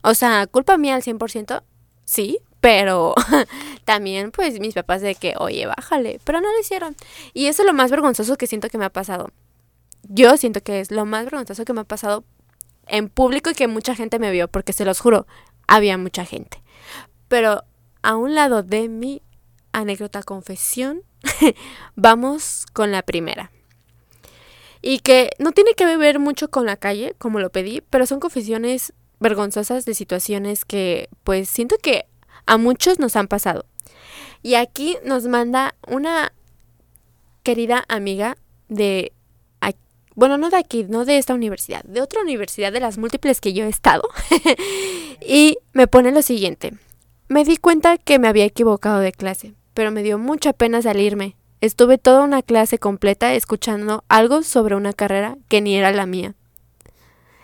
O 0.03 0.15
sea, 0.15 0.47
culpa 0.47 0.79
mía 0.79 0.95
al 0.95 1.03
100%, 1.03 1.62
sí, 2.05 2.39
pero 2.61 3.12
también 3.85 4.31
pues 4.31 4.61
mis 4.61 4.75
papás 4.75 5.03
de 5.03 5.17
que, 5.17 5.35
oye, 5.39 5.67
bájale, 5.67 6.21
pero 6.23 6.41
no 6.41 6.51
lo 6.53 6.61
hicieron. 6.61 6.95
Y 7.35 7.47
eso 7.47 7.62
es 7.62 7.67
lo 7.67 7.75
más 7.75 7.91
vergonzoso 7.91 8.37
que 8.37 8.47
siento 8.47 8.69
que 8.69 8.79
me 8.79 8.85
ha 8.85 8.91
pasado. 8.91 9.31
Yo 10.05 10.37
siento 10.37 10.62
que 10.62 10.79
es 10.79 10.93
lo 10.93 11.05
más 11.05 11.25
vergonzoso 11.25 11.65
que 11.65 11.73
me 11.73 11.81
ha 11.81 11.85
pasado 11.85 12.25
en 12.87 13.09
público 13.09 13.51
y 13.51 13.55
que 13.55 13.67
mucha 13.67 13.97
gente 13.97 14.21
me 14.21 14.31
vio, 14.31 14.47
porque 14.47 14.73
se 14.73 14.85
los 14.85 15.01
juro, 15.01 15.27
había 15.67 15.99
mucha 15.99 16.25
gente. 16.25 16.62
Pero 17.27 17.65
a 18.03 18.15
un 18.15 18.37
lado 18.37 18.62
de 18.62 18.89
mi 18.89 19.23
anécdota 19.73 20.23
confesión, 20.23 21.03
vamos 21.97 22.67
con 22.73 22.93
la 22.93 23.03
primera. 23.03 23.51
Y 24.88 25.01
que 25.01 25.31
no 25.40 25.51
tiene 25.51 25.75
que 25.75 25.96
ver 25.96 26.20
mucho 26.20 26.49
con 26.49 26.64
la 26.64 26.77
calle, 26.77 27.16
como 27.18 27.40
lo 27.40 27.51
pedí, 27.51 27.83
pero 27.90 28.07
son 28.07 28.20
confesiones 28.20 28.92
vergonzosas 29.18 29.85
de 29.85 29.94
situaciones 29.94 30.64
que 30.64 31.09
pues 31.25 31.49
siento 31.49 31.77
que 31.83 32.07
a 32.46 32.57
muchos 32.57 33.01
nos 33.01 33.16
han 33.16 33.27
pasado. 33.27 33.66
Y 34.44 34.55
aquí 34.55 34.96
nos 35.05 35.27
manda 35.27 35.75
una 35.88 36.33
querida 37.42 37.85
amiga 37.88 38.37
de, 38.68 39.12
bueno, 40.14 40.38
no 40.38 40.51
de 40.51 40.57
aquí, 40.57 40.85
no 40.88 41.05
de 41.05 41.18
esta 41.18 41.35
universidad, 41.35 41.83
de 41.83 42.01
otra 42.01 42.22
universidad 42.22 42.72
de 42.72 42.79
las 42.79 42.96
múltiples 42.96 43.40
que 43.40 43.53
yo 43.53 43.64
he 43.64 43.68
estado. 43.68 44.09
y 45.20 45.59
me 45.72 45.88
pone 45.88 46.12
lo 46.12 46.22
siguiente. 46.22 46.75
Me 47.27 47.42
di 47.42 47.57
cuenta 47.57 47.99
que 47.99 48.20
me 48.20 48.29
había 48.29 48.44
equivocado 48.44 49.01
de 49.01 49.11
clase, 49.11 49.55
pero 49.75 49.90
me 49.90 50.05
dio 50.05 50.16
mucha 50.16 50.53
pena 50.53 50.81
salirme. 50.81 51.35
Estuve 51.61 51.99
toda 51.99 52.23
una 52.23 52.42
clase 52.42 52.79
completa 52.79 53.35
escuchando 53.35 54.05
algo 54.09 54.42
sobre 54.42 54.75
una 54.75 54.92
carrera 54.92 55.38
que 55.49 55.61
ni 55.61 55.77
era 55.77 55.90
la 55.92 56.07
mía. 56.07 56.35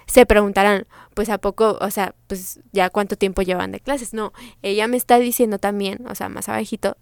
Se 0.07 0.27
preguntarán, 0.27 0.87
pues 1.15 1.31
a 1.31 1.39
poco, 1.39 1.79
o 1.81 1.91
sea, 1.91 2.15
pues 2.27 2.61
ya 2.73 2.91
cuánto 2.91 3.17
tiempo 3.17 3.43
llevan 3.43 3.73
de 3.73 3.81
clases. 3.81 4.13
No, 4.13 4.33
ella 4.61 4.87
me 4.87 4.99
está 4.99 5.19
diciendo 5.19 5.59
también, 5.59 6.07
o 6.07 6.15
sea, 6.15 6.29
más 6.29 6.49
abajito, 6.49 6.97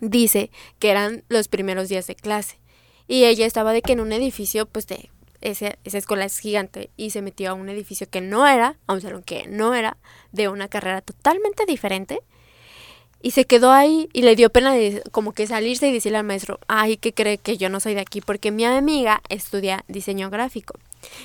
dice 0.00 0.50
que 0.78 0.90
eran 0.90 1.24
los 1.28 1.48
primeros 1.48 1.88
días 1.88 2.06
de 2.06 2.14
clase. 2.14 2.58
Y 3.08 3.24
ella 3.24 3.46
estaba 3.46 3.72
de 3.72 3.82
que 3.82 3.92
en 3.92 4.00
un 4.00 4.12
edificio, 4.12 4.66
pues 4.66 4.86
de 4.86 5.10
ese, 5.40 5.78
esa 5.84 5.98
escuela 5.98 6.24
es 6.24 6.38
gigante 6.38 6.90
y 6.96 7.10
se 7.10 7.22
metió 7.22 7.50
a 7.50 7.54
un 7.54 7.68
edificio 7.68 8.08
que 8.10 8.20
no 8.20 8.46
era, 8.46 8.76
a 8.86 8.94
un 8.94 9.00
salón 9.00 9.22
que 9.22 9.46
no 9.46 9.74
era, 9.74 9.96
de 10.32 10.48
una 10.48 10.68
carrera 10.68 11.00
totalmente 11.00 11.64
diferente. 11.66 12.20
Y 13.26 13.32
se 13.32 13.44
quedó 13.44 13.72
ahí 13.72 14.08
y 14.12 14.22
le 14.22 14.36
dio 14.36 14.50
pena 14.50 14.72
de 14.72 15.02
como 15.10 15.32
que 15.32 15.48
salirse 15.48 15.88
y 15.88 15.92
decirle 15.92 16.18
al 16.18 16.24
maestro, 16.24 16.60
ay, 16.68 16.96
que 16.96 17.12
cree 17.12 17.38
que 17.38 17.56
yo 17.56 17.68
no 17.68 17.80
soy 17.80 17.94
de 17.94 18.00
aquí, 18.00 18.20
porque 18.20 18.52
mi 18.52 18.64
amiga 18.64 19.20
estudia 19.28 19.84
diseño 19.88 20.30
gráfico. 20.30 20.78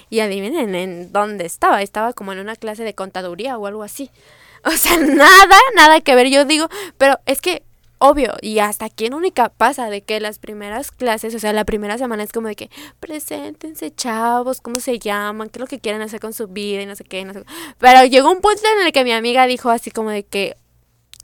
Y 0.09 0.21
adivinen 0.21 0.73
en 0.73 1.11
dónde 1.11 1.45
estaba, 1.45 1.83
estaba 1.83 2.13
como 2.13 2.33
en 2.33 2.39
una 2.39 2.55
clase 2.55 2.83
de 2.83 2.95
contaduría 2.95 3.55
o 3.55 3.67
algo 3.67 3.83
así. 3.83 4.09
O 4.65 4.71
sea, 4.71 4.97
nada, 4.97 5.57
nada 5.75 6.01
que 6.01 6.15
ver, 6.15 6.29
yo 6.29 6.43
digo, 6.45 6.69
pero 6.97 7.19
es 7.27 7.39
que 7.39 7.61
obvio, 7.99 8.33
y 8.41 8.57
hasta 8.57 8.85
aquí 8.85 9.05
en 9.05 9.13
Única 9.13 9.49
pasa 9.49 9.91
de 9.91 10.01
que 10.01 10.19
las 10.19 10.39
primeras 10.39 10.89
clases, 10.89 11.35
o 11.35 11.39
sea, 11.39 11.53
la 11.53 11.65
primera 11.65 11.99
semana 11.99 12.23
es 12.23 12.31
como 12.31 12.47
de 12.47 12.55
que 12.55 12.71
preséntense, 12.99 13.93
chavos, 13.93 14.59
cómo 14.59 14.79
se 14.79 14.97
llaman, 14.97 15.49
qué 15.49 15.59
es 15.59 15.61
lo 15.61 15.67
que 15.67 15.79
quieren 15.79 16.01
hacer 16.01 16.19
con 16.19 16.33
su 16.33 16.47
vida 16.47 16.81
y 16.81 16.87
no 16.87 16.95
sé 16.95 17.03
qué, 17.03 17.23
no 17.25 17.33
sé. 17.33 17.43
Pero 17.77 18.05
llegó 18.05 18.31
un 18.31 18.41
punto 18.41 18.61
en 18.79 18.87
el 18.87 18.91
que 18.91 19.03
mi 19.03 19.11
amiga 19.11 19.45
dijo 19.45 19.69
así 19.69 19.91
como 19.91 20.09
de 20.09 20.23
que 20.23 20.57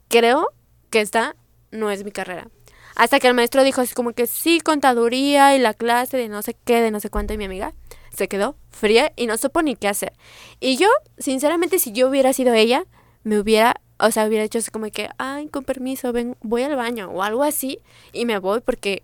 creo 0.07 0.51
que 0.89 1.01
esta 1.01 1.35
no 1.71 1.91
es 1.91 2.03
mi 2.03 2.11
carrera. 2.11 2.49
Hasta 2.95 3.19
que 3.19 3.27
el 3.27 3.33
maestro 3.33 3.63
dijo 3.63 3.81
así 3.81 3.93
como 3.93 4.13
que 4.13 4.25
sí, 4.25 4.59
contaduría 4.59 5.55
y 5.55 5.59
la 5.59 5.73
clase 5.73 6.17
de 6.17 6.29
no 6.29 6.41
sé 6.41 6.55
qué, 6.65 6.81
de 6.81 6.91
no 6.91 6.99
sé 6.99 7.09
cuánto, 7.09 7.33
y 7.33 7.37
mi 7.37 7.45
amiga 7.45 7.73
se 8.11 8.27
quedó 8.27 8.57
fría 8.71 9.13
y 9.15 9.27
no 9.27 9.37
supo 9.37 9.61
ni 9.61 9.75
qué 9.75 9.87
hacer. 9.87 10.13
Y 10.59 10.77
yo, 10.77 10.87
sinceramente, 11.19 11.77
si 11.77 11.91
yo 11.91 12.09
hubiera 12.09 12.33
sido 12.33 12.53
ella, 12.53 12.85
me 13.23 13.39
hubiera 13.39 13.81
o 13.99 14.11
sea, 14.11 14.27
hubiera 14.27 14.43
hecho 14.43 14.59
así 14.59 14.71
como 14.71 14.89
que, 14.91 15.09
ay, 15.17 15.47
con 15.47 15.63
permiso, 15.63 16.13
ven, 16.13 16.37
voy 16.41 16.63
al 16.63 16.75
baño 16.75 17.09
o 17.09 17.23
algo 17.23 17.43
así 17.43 17.79
y 18.13 18.25
me 18.25 18.37
voy 18.37 18.59
porque, 18.61 19.03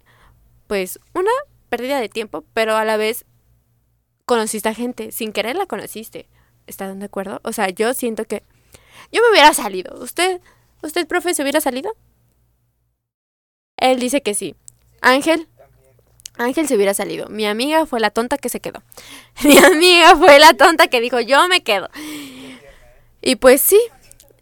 pues, 0.67 0.99
una 1.13 1.31
pérdida 1.69 1.99
de 1.99 2.09
tiempo, 2.09 2.43
pero 2.53 2.75
a 2.75 2.85
la 2.85 2.97
vez 2.97 3.25
conociste 4.25 4.69
a 4.69 4.73
gente, 4.73 5.11
sin 5.11 5.33
querer 5.33 5.55
la 5.55 5.65
conociste. 5.65 6.27
¿Están 6.67 6.99
de 6.99 7.05
acuerdo? 7.05 7.41
O 7.43 7.51
sea, 7.51 7.69
yo 7.69 7.93
siento 7.93 8.25
que 8.25 8.43
yo 9.11 9.21
me 9.21 9.31
hubiera 9.31 9.53
salido. 9.53 9.95
¿Usted, 9.99 10.39
usted, 10.83 11.07
profe, 11.07 11.33
se 11.33 11.41
hubiera 11.41 11.61
salido? 11.61 11.95
Él 13.77 13.99
dice 13.99 14.21
que 14.21 14.33
sí. 14.33 14.55
Ángel, 15.01 15.47
Ángel 16.37 16.67
se 16.67 16.75
hubiera 16.75 16.93
salido. 16.93 17.27
Mi 17.29 17.45
amiga 17.45 17.85
fue 17.85 17.99
la 17.99 18.09
tonta 18.09 18.37
que 18.37 18.49
se 18.49 18.59
quedó. 18.59 18.81
Mi 19.43 19.57
amiga 19.57 20.15
fue 20.15 20.39
la 20.39 20.53
tonta 20.53 20.87
que 20.87 21.01
dijo, 21.01 21.19
yo 21.19 21.47
me 21.47 21.63
quedo. 21.63 21.89
Y 23.21 23.35
pues 23.35 23.61
sí, 23.61 23.79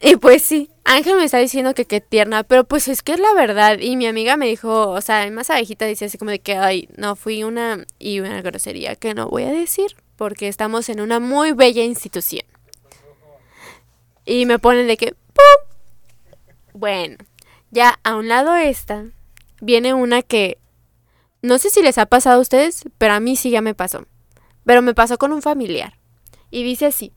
y 0.01 0.15
pues 0.15 0.41
sí. 0.41 0.69
Ángel 0.83 1.15
me 1.17 1.25
está 1.25 1.37
diciendo 1.37 1.75
que 1.75 1.85
qué 1.85 2.01
tierna, 2.01 2.43
pero 2.43 2.63
pues 2.63 2.87
es 2.87 3.03
que 3.03 3.13
es 3.13 3.19
la 3.19 3.33
verdad. 3.33 3.77
Y 3.79 3.95
mi 3.95 4.07
amiga 4.07 4.35
me 4.35 4.47
dijo, 4.47 4.89
o 4.89 5.01
sea, 5.01 5.29
más 5.29 5.49
abejita 5.51 5.85
dice 5.85 6.05
así 6.05 6.17
como 6.17 6.31
de 6.31 6.39
que, 6.39 6.55
ay, 6.55 6.89
no, 6.97 7.15
fui 7.15 7.43
una 7.43 7.85
y 7.99 8.19
una 8.19 8.41
grosería 8.41 8.95
que 8.95 9.13
no 9.13 9.29
voy 9.29 9.43
a 9.43 9.51
decir 9.51 9.95
porque 10.15 10.47
estamos 10.47 10.89
en 10.89 11.01
una 11.01 11.19
muy 11.19 11.51
bella 11.51 11.83
institución. 11.83 12.45
Y 14.25 14.45
me 14.45 14.59
ponen 14.59 14.87
de 14.87 14.97
que, 14.97 15.13
¡pum! 15.33 15.70
Bueno, 16.73 17.17
ya 17.69 17.99
a 18.03 18.15
un 18.15 18.27
lado 18.27 18.55
esta, 18.55 19.05
viene 19.61 19.93
una 19.93 20.21
que 20.21 20.57
no 21.41 21.57
sé 21.57 21.69
si 21.69 21.81
les 21.81 21.97
ha 21.97 22.05
pasado 22.05 22.37
a 22.37 22.41
ustedes, 22.41 22.83
pero 22.97 23.13
a 23.13 23.19
mí 23.19 23.35
sí 23.35 23.49
ya 23.49 23.61
me 23.61 23.73
pasó. 23.73 24.05
Pero 24.63 24.81
me 24.81 24.93
pasó 24.93 25.17
con 25.17 25.31
un 25.31 25.41
familiar. 25.41 25.97
Y 26.51 26.63
dice 26.63 26.85
así. 26.85 27.13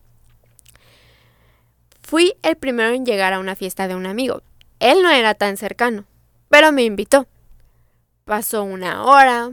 Fui 2.01 2.35
el 2.43 2.57
primero 2.57 2.95
en 2.95 3.05
llegar 3.05 3.33
a 3.33 3.39
una 3.39 3.55
fiesta 3.55 3.87
de 3.87 3.95
un 3.95 4.07
amigo. 4.07 4.43
Él 4.81 5.03
no 5.03 5.11
era 5.11 5.35
tan 5.35 5.57
cercano, 5.57 6.05
pero 6.49 6.73
me 6.73 6.85
invitó. 6.85 7.27
Pasó 8.25 8.65
una 8.65 9.05
hora, 9.05 9.53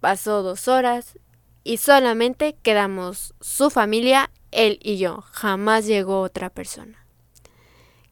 pasó 0.00 0.42
dos 0.42 0.68
horas 0.68 1.18
y 1.64 1.78
solamente 1.78 2.54
quedamos 2.62 3.34
su 3.40 3.70
familia, 3.70 4.30
él 4.52 4.78
y 4.82 4.98
yo. 4.98 5.24
Jamás 5.32 5.86
llegó 5.86 6.20
otra 6.20 6.50
persona. 6.50 7.05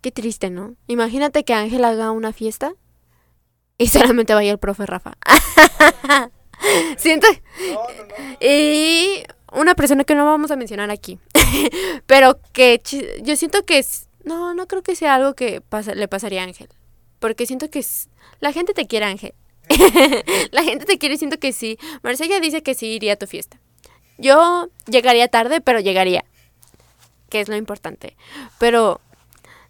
Qué 0.05 0.13
triste, 0.13 0.51
¿no? 0.51 0.77
Imagínate 0.87 1.45
que 1.45 1.55
Ángel 1.55 1.83
haga 1.83 2.11
una 2.11 2.35
fiesta 2.35 2.75
y 3.79 3.89
solamente 3.89 4.35
vaya 4.35 4.53
el 4.53 4.59
profe 4.59 4.85
Rafa. 4.85 5.15
Siento. 6.99 7.27
Y 8.39 9.23
una 9.51 9.75
persona 9.75 10.05
que 10.05 10.15
no 10.15 10.27
vamos 10.27 10.51
a 10.51 10.57
mencionar 10.57 10.91
aquí. 10.91 11.19
Pero 12.07 12.39
que 12.53 12.83
yo 13.23 13.35
siento 13.35 13.65
que 13.65 13.79
es. 13.79 14.11
No, 14.25 14.53
no 14.53 14.67
creo 14.67 14.83
que 14.83 14.95
sea 14.95 15.15
algo 15.15 15.33
que 15.33 15.63
le 15.95 16.07
pasaría 16.07 16.43
a 16.43 16.45
Ángel. 16.45 16.69
Porque 17.19 17.47
siento 17.47 17.71
que 17.71 17.79
es, 17.79 18.11
la 18.41 18.53
gente 18.53 18.75
te 18.75 18.87
quiere, 18.87 19.07
Ángel. 19.07 19.33
la 20.51 20.63
gente 20.65 20.85
te 20.85 20.99
quiere 20.99 21.17
siento 21.17 21.39
que 21.39 21.55
sí. 21.55 21.79
Marcella 22.03 22.41
dice 22.41 22.63
que 22.63 22.75
sí 22.75 22.89
iría 22.89 23.15
a 23.15 23.17
tu 23.17 23.27
fiesta. 23.27 23.59
Yo 24.19 24.69
llegaría 24.85 25.29
tarde, 25.29 25.63
pero 25.63 25.81
llegaría. 25.81 26.27
Que 27.31 27.41
es 27.41 27.49
lo 27.49 27.57
importante. 27.57 28.19
Pero 28.59 29.01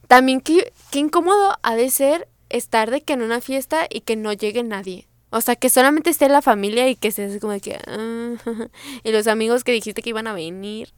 también 0.07 0.41
qué, 0.41 0.73
qué 0.91 0.99
incómodo 0.99 1.59
ha 1.63 1.75
de 1.75 1.91
ser 1.91 2.29
estar 2.49 2.91
de 2.91 3.03
que 3.03 3.15
en 3.15 3.23
una 3.23 3.41
fiesta 3.41 3.87
y 3.89 4.01
que 4.01 4.17
no 4.17 4.33
llegue 4.33 4.63
nadie. 4.63 5.09
O 5.31 5.41
sea, 5.41 5.57
que 5.57 5.69
solamente 5.69 6.11
esté 6.11 6.29
la 6.29 6.43
familia 6.43 6.89
y 6.89 6.95
que 6.95 7.09
estés 7.09 7.41
como 7.41 7.53
de 7.53 7.61
que... 7.61 7.79
Ah, 7.87 8.35
y 9.03 9.11
los 9.11 9.27
amigos 9.27 9.65
que 9.65 9.73
dijiste 9.73 10.03
que 10.03 10.11
iban 10.11 10.29
a 10.29 10.33
venir. 10.33 10.93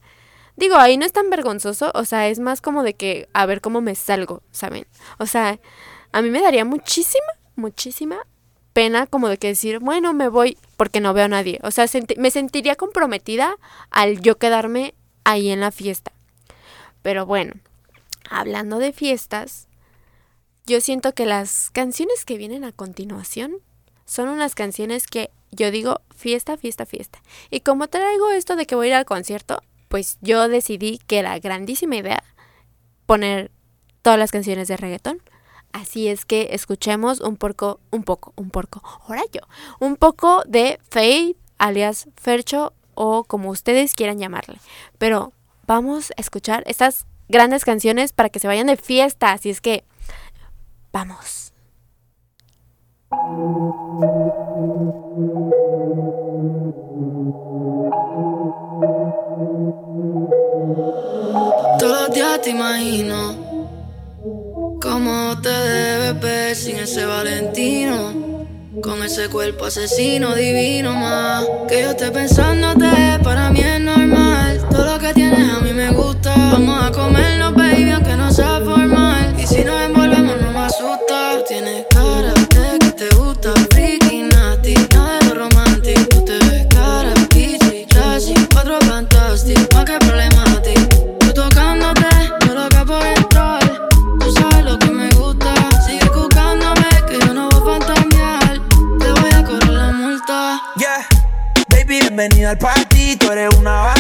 Digo, 0.57 0.77
ahí 0.77 0.97
no 0.97 1.07
es 1.07 1.13
tan 1.13 1.31
vergonzoso, 1.31 1.91
o 1.95 2.05
sea, 2.05 2.29
es 2.29 2.39
más 2.39 2.61
como 2.61 2.83
de 2.83 2.95
que 2.95 3.29
a 3.33 3.47
ver 3.47 3.61
cómo 3.61 3.81
me 3.81 3.95
salgo, 3.95 4.43
¿saben? 4.51 4.87
O 5.19 5.27
sea, 5.27 5.59
a 6.13 6.23
mí 6.23 6.31
me 6.31 6.41
daría 6.41 6.65
muchísima, 6.65 7.27
muchísima 7.57 8.27
pena 8.73 9.07
como 9.07 9.29
de 9.29 9.39
que 9.39 9.49
decir, 9.49 9.79
bueno, 9.79 10.13
me 10.13 10.29
voy 10.29 10.59
porque 10.77 11.01
no 11.01 11.15
veo 11.15 11.25
a 11.25 11.29
nadie. 11.29 11.59
O 11.63 11.71
sea, 11.71 11.87
me 12.19 12.31
sentiría 12.31 12.77
comprometida 12.77 13.57
al 13.91 14.21
yo 14.21 14.37
quedarme 14.37 14.95
ahí 15.25 15.49
en 15.49 15.61
la 15.61 15.71
fiesta. 15.71 16.13
Pero 17.01 17.25
bueno, 17.25 17.55
hablando 18.31 18.79
de 18.79 18.93
fiestas, 18.93 19.69
yo 20.67 20.81
siento 20.81 21.15
que 21.15 21.27
las 21.27 21.71
canciones 21.71 22.25
que 22.25 22.37
vienen 22.37 22.65
a 22.65 22.73
continuación 22.73 23.57
son 24.05 24.29
unas 24.29 24.55
canciones 24.55 25.07
que 25.07 25.31
yo 25.51 25.71
digo 25.71 26.01
fiesta, 26.15 26.57
fiesta, 26.57 26.87
fiesta. 26.87 27.23
Y 27.51 27.61
como 27.61 27.89
traigo 27.89 28.31
esto 28.31 28.57
de 28.57 28.67
que 28.67 28.75
voy 28.75 28.87
a 28.87 28.91
ir 28.91 28.95
al 28.95 29.05
concierto, 29.05 29.63
pues 29.89 30.19
yo 30.21 30.49
decidí 30.49 30.99
que 31.07 31.19
era 31.19 31.39
grandísima 31.39 31.97
idea 31.97 32.23
poner 33.07 33.51
todas 34.03 34.19
las 34.19 34.33
canciones 34.33 34.69
de 34.69 34.77
reggaetón. 34.77 35.23
Así 35.73 36.09
es 36.09 36.25
que 36.25 36.49
escuchemos 36.53 37.21
un 37.21 37.37
poco, 37.37 37.81
un 37.91 38.03
poco, 38.03 38.33
un 38.37 38.51
poco, 38.51 38.83
ahora 39.07 39.23
yo, 39.33 39.41
un 39.79 39.97
poco 39.97 40.43
de 40.47 40.81
Faith, 40.89 41.37
alias 41.59 42.09
Fercho 42.17 42.73
o 42.95 43.25
como 43.25 43.51
ustedes 43.51 43.95
quieran 43.95 44.19
llamarle. 44.19 44.59
Pero 44.99 45.33
vamos 45.67 46.13
a 46.17 46.21
escuchar 46.21 46.63
estas 46.67 47.07
grandes 47.29 47.65
canciones 47.65 48.13
para 48.13 48.29
que 48.29 48.39
se 48.39 48.47
vayan 48.47 48.67
de 48.67 48.77
fiesta. 48.77 49.33
Así 49.33 49.51
es 49.51 49.61
que 49.61 49.85
Vamos. 50.97 51.53
Todos 61.79 62.01
los 62.01 62.15
días 62.15 62.41
te 62.41 62.49
imagino 62.49 63.35
cómo 64.81 65.39
te 65.43 65.51
debes 65.51 66.21
ver 66.23 66.57
sin 66.57 66.77
ese 66.77 67.05
Valentino. 67.05 68.25
Con 68.83 69.03
ese 69.03 69.29
cuerpo 69.29 69.65
asesino 69.65 70.35
divino 70.35 70.93
más 70.93 71.47
Que 71.67 71.81
yo 71.81 71.91
esté 71.93 72.11
pensándote, 72.11 73.19
para 73.23 73.51
mí 73.51 73.61
es 73.61 73.81
normal 73.81 73.96
Todo 74.77 74.85
lo 74.85 74.99
que 74.99 75.15
tienes 75.15 75.49
a 75.55 75.61
mí 75.61 75.73
me 75.73 75.91
gusta. 75.91 76.35
Vamos 76.37 76.85
a 76.85 76.93
comernos, 76.93 77.55
baby, 77.55 77.93
aunque 77.93 78.15
no 78.15 78.31
sea 78.31 78.61
formal. 78.63 79.35
Y 79.39 79.47
si 79.47 79.65
nos 79.65 79.81
envolvemos 79.81 80.39
no 80.39 80.53
me 80.53 80.59
asusta. 80.59 81.43
Tienes 81.49 81.87
cara 81.89 82.35
de 82.35 82.79
que 82.79 82.91
te 82.91 83.17
gusta. 83.17 83.55
Freaky, 83.71 84.25
nasty, 84.25 84.75
nada 84.93 85.19
de 85.19 85.25
lo 85.29 85.35
romántico. 85.35 86.03
Tú 86.11 86.25
te 86.27 86.39
ves 86.45 86.67
cara, 86.69 87.15
bitchy, 87.35 87.87
trashy. 87.87 88.35
Cuatro 88.53 88.79
fantásticos, 88.81 89.67
más 89.75 89.85
que 89.87 90.75
ti 90.75 90.89
Tú 91.21 91.33
tocándote, 91.33 92.09
yo 92.47 92.55
loca 92.55 92.85
por 92.85 93.07
entrar 93.07 93.89
Tú 94.21 94.33
sabes 94.33 94.63
lo 94.63 94.79
que 94.79 94.91
me 94.91 95.09
gusta. 95.09 95.55
Sigue 95.87 96.07
buscándome 96.15 96.87
que 97.09 97.19
yo 97.27 97.33
no 97.33 97.49
voy 97.49 97.77
a 97.77 97.81
fantasear. 97.81 98.61
Te 98.99 99.21
voy 99.21 99.31
a 99.33 99.43
correr 99.43 99.71
la 99.71 99.93
multa. 99.93 100.61
Yeah, 100.77 101.07
baby, 101.71 102.01
bienvenida 102.01 102.51
al 102.51 102.59
party. 102.59 103.17
Tú 103.17 103.31
eres 103.31 103.55
una 103.57 103.96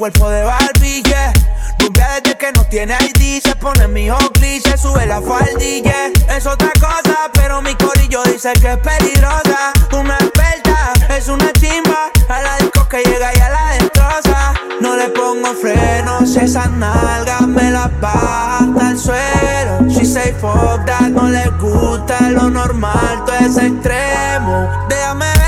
cuerpo 0.00 0.30
de 0.30 0.42
Barbie, 0.44 1.02
yeah. 1.02 1.30
Rubia 1.78 2.08
desde 2.22 2.38
que 2.38 2.50
no 2.52 2.64
tiene 2.64 2.94
ID 2.94 3.42
Se 3.42 3.54
pone 3.54 3.86
mi 3.86 4.10
Oakley, 4.10 4.58
se 4.58 4.78
sube 4.78 5.04
la 5.04 5.20
faldilla. 5.20 6.10
Es 6.34 6.46
otra 6.46 6.70
cosa, 6.80 7.30
pero 7.34 7.60
mi 7.60 7.74
corillo 7.74 8.22
dice 8.22 8.50
que 8.62 8.72
es 8.72 8.78
peligrosa. 8.78 9.74
Una 9.92 10.14
experta, 10.14 10.94
es 11.14 11.28
una 11.28 11.52
chimba. 11.52 12.10
A 12.30 12.40
la 12.40 12.56
disco 12.56 12.88
que 12.88 13.02
llega 13.02 13.30
y 13.36 13.40
a 13.40 13.50
la 13.50 13.72
destroza. 13.72 14.54
No 14.80 14.96
le 14.96 15.08
pongo 15.10 15.52
frenos, 15.52 16.34
esas 16.34 16.70
nalgas 16.70 17.42
me 17.42 17.70
las 17.70 18.00
baja 18.00 18.90
el 18.90 18.98
suelo. 18.98 19.86
She 19.90 20.06
say 20.06 20.32
fuck 20.40 20.82
that, 20.86 21.10
no 21.10 21.28
le 21.28 21.44
gusta 21.60 22.30
lo 22.30 22.48
normal, 22.48 23.22
todo 23.26 23.36
es 23.36 23.58
extremo. 23.58 24.66
Déjame 24.88 25.39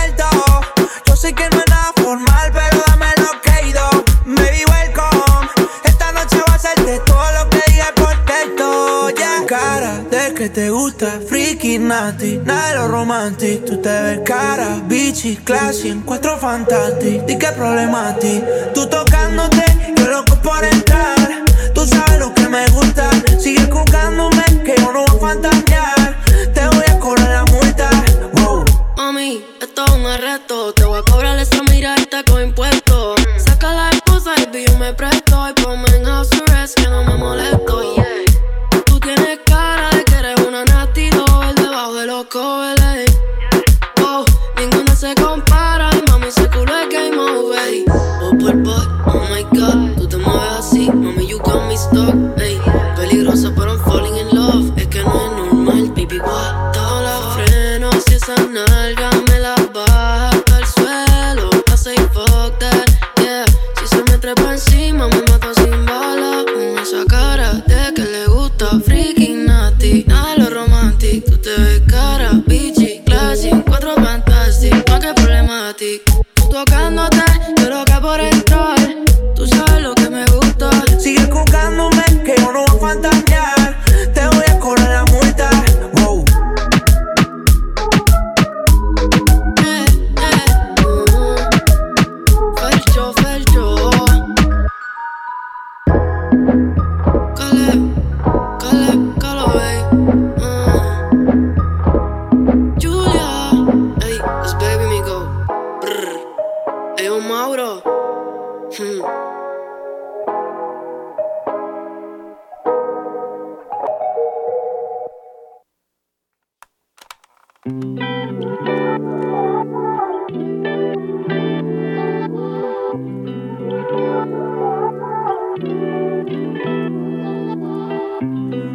te 10.52 10.70
gusta, 10.70 11.20
freaky, 11.26 11.78
nasty 11.78 12.38
Nada 12.44 12.68
de 12.68 12.74
lo 12.76 12.88
romantic, 12.88 13.64
tú 13.64 13.76
te 13.78 13.88
ves 13.88 14.20
cara 14.24 14.80
Bitchy, 14.86 15.36
classy, 15.36 15.88
encuentro 15.88 16.36
fantastic 16.38 17.24
Di 17.24 17.36
qué 17.38 17.48
problema 17.52 18.08
a 18.08 18.16
ti, 18.16 18.42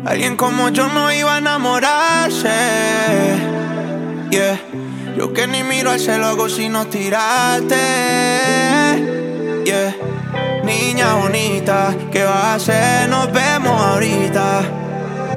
Alguien 0.07 0.37
como 0.37 0.69
yo 0.69 0.87
no 0.87 1.11
iba 1.11 1.35
a 1.35 1.37
enamorarse. 1.39 2.47
Yeah. 4.29 4.57
Yo 5.17 5.33
que 5.33 5.47
ni 5.47 5.63
miro 5.63 5.91
al 5.91 5.99
cielo 5.99 6.27
hago 6.27 6.47
sino 6.47 6.87
tirarte. 6.87 7.75
Yeah. 9.65 9.93
Niña 10.63 11.15
bonita, 11.15 11.93
¿qué 12.09 12.23
vas 12.23 12.43
a 12.45 12.53
hacer? 12.55 13.09
Nos 13.09 13.33
vemos 13.33 13.81
ahorita. 13.81 14.61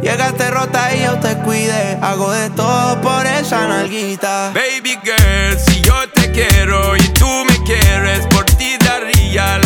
Llegaste 0.03 0.49
rota 0.53 0.95
y 0.95 1.03
yo 1.03 1.19
te 1.19 1.37
cuide. 1.39 1.99
Hago 2.01 2.31
de 2.31 2.51
todo 2.51 3.01
por 3.01 3.27
esa 3.27 3.67
nalguita. 3.67 4.53
Baby 4.55 4.97
girl, 5.03 5.59
si 5.59 5.81
yo 5.81 6.09
te 6.11 6.31
quiero 6.31 6.97
y 6.97 7.09
tú 7.09 7.27
me 7.45 7.59
quieres, 7.65 8.25
por 8.27 8.45
ti 8.45 8.77
daría 8.79 9.59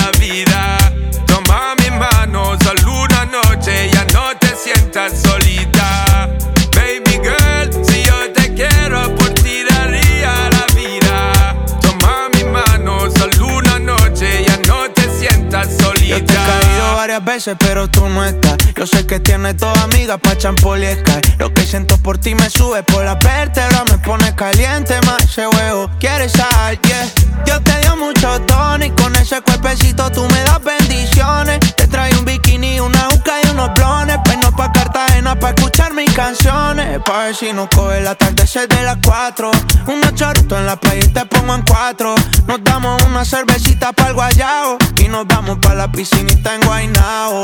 veces, 17.24 17.56
pero 17.58 17.88
tú 17.88 18.08
no 18.08 18.24
estás. 18.24 18.56
Yo 18.76 18.86
sé 18.86 19.06
que 19.06 19.20
tienes 19.20 19.56
toda 19.56 19.82
amiga 19.82 20.18
pa' 20.18 20.36
champol 20.36 20.82
y 20.82 20.86
Sky. 20.86 21.34
Lo 21.38 21.52
que 21.52 21.62
siento 21.62 21.96
por 21.98 22.18
ti 22.18 22.34
me 22.34 22.50
sube 22.50 22.82
por 22.82 23.04
la 23.04 23.14
vértebra, 23.14 23.84
me 23.90 23.98
pone 23.98 24.34
caliente 24.34 24.94
más 25.06 25.22
ese 25.24 25.46
huevo. 25.46 25.90
¿Quieres 25.98 26.32
sal? 26.32 26.78
Yeah. 26.82 27.08
Yo 27.46 27.60
te 27.62 27.78
dio 27.80 27.96
mucho 27.96 28.40
tono 28.42 28.84
y 28.84 28.90
con 28.90 29.14
ese 29.16 29.40
cuerpecito 29.42 30.10
tú 30.10 30.22
me 30.28 30.40
das 30.44 30.62
bendiciones. 30.62 31.60
Te 31.76 31.86
trae 31.86 32.16
un 32.16 32.24
bikini, 32.24 32.80
una 32.80 33.08
uca 33.14 33.43
unos 33.54 33.72
blones. 33.74 34.18
Peino 34.24 34.50
pa' 34.54 34.70
Cartagena 34.72 35.38
pa' 35.38 35.50
escuchar 35.50 35.94
mis 35.94 36.12
canciones. 36.12 37.00
Pa' 37.04 37.24
ver 37.24 37.34
si 37.34 37.52
nos 37.52 37.68
coge 37.68 37.98
el 37.98 38.06
atardecer 38.06 38.68
de 38.68 38.82
las 38.82 38.98
cuatro. 39.02 39.50
Unos 39.86 40.14
chorritos 40.14 40.58
en 40.58 40.66
la 40.66 40.76
playa 40.76 41.04
y 41.04 41.08
te 41.08 41.24
pongo 41.26 41.54
en 41.54 41.62
cuatro. 41.62 42.14
Nos 42.46 42.62
damos 42.62 43.02
una 43.02 43.24
cervecita 43.24 43.92
pa' 43.92 44.08
el 44.08 44.14
guayao. 44.14 44.78
Y 44.98 45.08
nos 45.08 45.26
vamos 45.26 45.58
pa' 45.58 45.74
la 45.74 45.90
piscinita 45.90 46.54
en 46.54 46.60
Guaynao. 46.62 47.42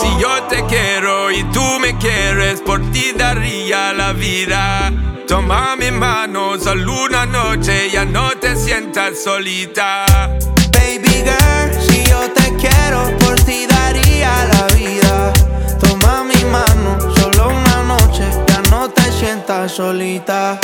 Si 0.00 0.20
yo 0.20 0.42
te 0.48 0.64
quiero 0.66 1.30
y 1.30 1.44
tú 1.52 1.62
me 1.80 1.96
quieres, 1.98 2.60
por 2.60 2.80
ti 2.90 3.12
daría 3.16 3.92
la 3.92 4.12
vida. 4.12 4.92
Toma 5.28 5.76
mi 5.76 5.90
mano, 5.92 6.58
solo 6.58 7.04
una 7.04 7.24
noche, 7.24 7.90
ya 7.92 8.04
no 8.04 8.30
te 8.40 8.56
sientas 8.56 9.22
solita. 9.22 10.04
Baby 10.72 11.22
girl, 11.24 11.82
si 11.88 12.04
yo 12.04 12.20
te 12.32 12.52
quiero, 12.56 13.16
por 13.18 13.38
ti 13.44 13.66
daría 14.20 14.44
la 14.52 14.66
vida. 14.74 15.32
Toma 15.80 16.24
mi 16.24 16.44
mano, 16.44 16.98
solo 17.16 17.48
una 17.48 17.82
noche, 17.82 18.24
ya 18.46 18.62
no 18.70 18.88
te 18.88 19.02
sientas 19.12 19.72
solita. 19.72 20.58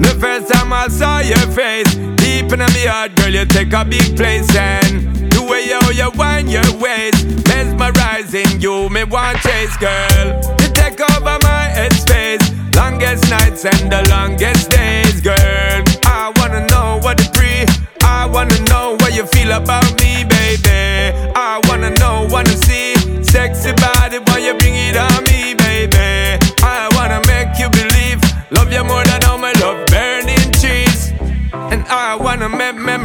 The 0.00 0.14
first 0.18 0.52
time 0.52 0.72
I 0.72 0.88
saw 0.88 1.20
your 1.20 1.46
face, 1.52 1.94
deep 2.16 2.52
in 2.52 2.60
my 2.60 2.86
heart, 2.86 3.14
girl, 3.16 3.28
you 3.28 3.44
take 3.44 3.72
a 3.72 3.84
big 3.84 4.16
place 4.16 4.48
and 4.56 5.30
the 5.30 5.42
way 5.42 5.66
you, 5.66 5.80
you 5.92 6.10
wind 6.16 6.50
your 6.50 6.64
waist, 6.80 7.24
mesmerizing 7.48 8.60
you, 8.60 8.88
me 8.88 9.04
want 9.04 9.38
chase, 9.40 9.76
girl. 9.76 10.40
You 10.60 10.68
take 10.72 11.00
over 11.00 11.38
my 11.42 11.68
headspace, 11.76 12.42
longest 12.74 13.28
nights 13.30 13.64
and 13.64 13.92
the 13.92 14.02
longest 14.08 14.70
days, 14.70 15.20
girl. 15.20 15.84
I 16.04 16.32
wanna 16.36 16.66
know 16.66 16.98
what 17.02 17.18
the 17.18 17.28
pre, 17.34 17.66
I 18.02 18.26
wanna 18.26 18.58
know 18.70 18.96
what 19.00 19.14
you 19.14 19.26
feel 19.26 19.52
about 19.52 19.92
me, 20.00 20.24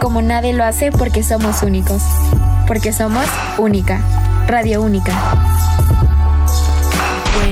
Como 0.00 0.22
nadie 0.22 0.52
lo 0.52 0.64
hace 0.64 0.90
porque 0.90 1.22
somos 1.22 1.62
únicos. 1.62 2.02
Porque 2.66 2.92
somos 2.92 3.26
única. 3.58 4.00
Radio 4.46 4.82
única. 4.82 5.12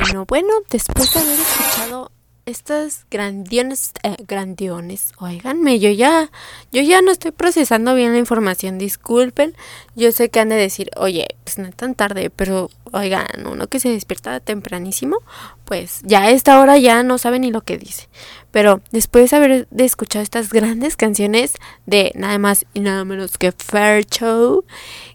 Bueno, 0.00 0.24
bueno, 0.26 0.48
después 0.70 1.12
de 1.12 1.20
haber 1.20 1.38
escuchado 1.38 2.10
estas 2.48 3.04
grandiones, 3.10 3.92
eh, 4.02 4.16
grandiones, 4.26 5.12
oiganme, 5.18 5.78
yo 5.78 5.90
ya, 5.90 6.30
yo 6.72 6.80
ya 6.80 7.02
no 7.02 7.10
estoy 7.10 7.30
procesando 7.30 7.94
bien 7.94 8.12
la 8.12 8.18
información, 8.18 8.78
disculpen, 8.78 9.54
yo 9.94 10.10
sé 10.12 10.30
que 10.30 10.40
han 10.40 10.48
de 10.48 10.56
decir, 10.56 10.90
oye, 10.96 11.28
pues 11.44 11.58
no 11.58 11.66
es 11.66 11.74
tan 11.76 11.94
tarde, 11.94 12.30
pero 12.30 12.70
oigan, 12.92 13.26
uno 13.46 13.66
que 13.66 13.80
se 13.80 13.90
despierta 13.90 14.40
tempranísimo, 14.40 15.18
pues 15.64 16.00
ya 16.04 16.22
a 16.22 16.30
esta 16.30 16.58
hora 16.60 16.78
ya 16.78 17.02
no 17.02 17.18
sabe 17.18 17.38
ni 17.38 17.50
lo 17.50 17.60
que 17.60 17.76
dice, 17.76 18.08
pero 18.50 18.80
después 18.90 19.30
de 19.30 19.36
haber 19.36 19.68
escuchado 19.76 20.22
estas 20.22 20.50
grandes 20.50 20.96
canciones 20.96 21.52
de 21.86 22.12
nada 22.14 22.38
más 22.38 22.64
y 22.72 22.80
nada 22.80 23.04
menos 23.04 23.36
que 23.36 23.52
Fair 23.52 24.06
Show, 24.06 24.64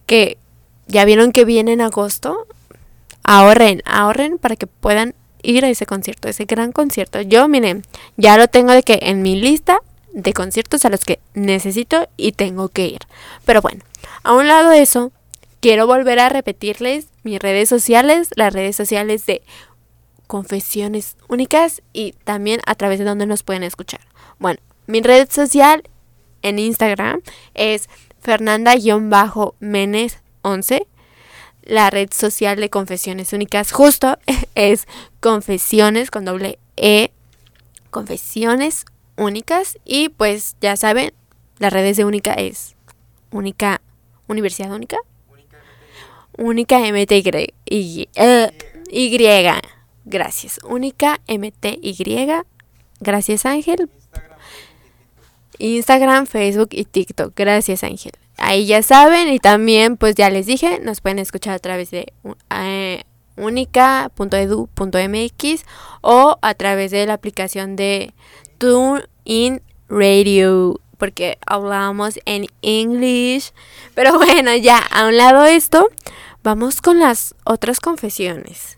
que 0.06 0.38
ya 0.88 1.04
vieron 1.06 1.32
que 1.32 1.46
viene 1.46 1.74
en 1.74 1.82
agosto, 1.82 2.48
ahorren, 3.24 3.82
ahorren 3.86 4.38
para 4.38 4.56
que 4.56 4.68
puedan 4.68 5.16
ir 5.44 5.66
a 5.66 5.70
ese 5.70 5.86
concierto, 5.86 6.30
ese 6.30 6.46
gran 6.46 6.72
concierto. 6.72 7.22
Yo, 7.22 7.48
miren, 7.48 7.84
ya 8.18 8.38
lo 8.38 8.48
tengo 8.48 8.72
de 8.72 8.84
que 8.84 9.00
en 9.04 9.22
mi 9.22 9.40
lista 9.40 9.80
de 10.14 10.34
conciertos 10.34 10.86
a 10.86 10.90
los 10.90 11.06
que 11.06 11.20
necesito 11.34 12.08
y 12.18 12.32
tengo 12.32 12.70
que 12.70 12.88
ir. 12.88 13.00
Pero 13.46 13.62
bueno, 13.62 13.84
a 14.24 14.34
un 14.34 14.48
lado 14.48 14.70
de 14.70 14.82
eso, 14.82 15.12
quiero 15.60 15.86
volver 15.88 16.20
a 16.20 16.30
repetirles 16.30 17.08
mis 17.24 17.40
redes 17.40 17.68
sociales, 17.70 18.30
las 18.36 18.54
redes 18.54 18.76
sociales 18.76 19.26
de 19.26 19.42
Confesiones 20.28 21.18
Únicas 21.28 21.82
y 21.94 22.14
también 22.24 22.62
a 22.66 22.76
través 22.76 23.00
de 23.00 23.06
donde 23.06 23.26
nos 23.26 23.42
pueden 23.44 23.64
escuchar. 23.64 24.02
Bueno, 24.40 24.60
mi 24.88 25.02
red 25.02 25.30
social 25.30 25.84
en 26.42 26.60
Instagram 26.60 27.22
es 27.54 27.90
Fernanda-Menes11 28.22 30.86
la 31.66 31.90
red 31.90 32.10
social 32.12 32.58
de 32.58 32.70
Confesiones 32.70 33.34
Únicas. 33.34 33.72
Justo 33.72 34.18
es 34.56 34.88
Confesiones 35.20 36.12
con 36.12 36.26
doble 36.26 36.60
E, 36.78 37.12
Confesiones 37.90 38.86
Únicas. 39.18 39.78
Y 39.86 40.10
pues 40.10 40.56
ya 40.62 40.78
saben, 40.78 41.14
las 41.60 41.74
redes 41.74 41.98
de 41.98 42.06
Única 42.06 42.34
es 42.34 42.76
Única, 43.32 43.82
Universidad 44.28 44.72
Única, 44.72 44.98
Única 46.38 46.80
MTY, 46.80 47.54
y, 47.66 48.10
eh, 48.16 48.52
y, 48.90 49.18
gracias, 50.06 50.60
Única 50.64 51.22
MTY, 51.28 52.44
gracias 53.00 53.46
Ángel, 53.46 53.90
Instagram, 55.60 56.26
Facebook 56.26 56.70
y 56.72 56.86
TikTok, 56.86 57.34
gracias 57.36 57.84
Ángel 57.84 58.14
ahí 58.44 58.66
ya 58.66 58.84
saben 58.84 59.30
y 59.30 59.40
también 59.40 59.98
pues 59.98 60.16
ya 60.16 60.30
les 60.30 60.46
dije, 60.46 60.80
nos 60.80 61.02
pueden 61.02 61.20
escuchar 61.20 61.56
a 61.56 61.60
través 61.60 61.92
de 61.92 62.14
eh, 62.52 63.04
unica.edu.mx 63.36 65.66
o 66.02 66.38
a 66.42 66.54
través 66.54 66.92
de 66.92 67.06
la 67.06 67.14
aplicación 67.14 67.76
de 67.76 68.14
TuneIn 68.58 69.62
Radio 69.90 70.80
porque 70.98 71.38
hablábamos 71.46 72.20
en 72.26 72.48
English. 72.62 73.52
Pero 73.94 74.14
bueno, 74.18 74.56
ya 74.56 74.78
a 74.78 75.08
un 75.08 75.18
lado 75.18 75.46
esto, 75.46 75.90
vamos 76.44 76.82
con 76.82 77.00
las 77.00 77.36
otras 77.44 77.80
confesiones. 77.80 78.78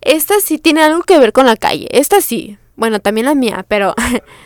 Esta 0.00 0.34
sí 0.40 0.58
tiene 0.58 0.82
algo 0.82 1.02
que 1.02 1.18
ver 1.18 1.32
con 1.32 1.46
la 1.46 1.56
calle. 1.56 1.88
Esta 1.90 2.20
sí. 2.20 2.58
Bueno, 2.76 3.00
también 3.00 3.26
la 3.26 3.34
mía, 3.34 3.64
pero 3.68 3.94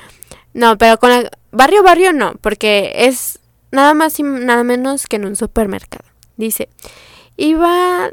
no, 0.53 0.77
pero 0.79 0.99
con 0.99 1.11
la 1.11 1.31
barrio 1.53 1.83
barrio 1.83 2.13
no, 2.13 2.35
porque 2.41 2.93
es 2.95 3.39
nada 3.77 3.95
más 3.95 4.19
y 4.19 4.23
nada 4.25 4.65
menos 4.65 5.07
que 5.07 5.17
en 5.17 5.27
un 5.27 5.37
supermercado. 5.37 6.05
Dice, 6.37 6.69
iba... 7.37 8.11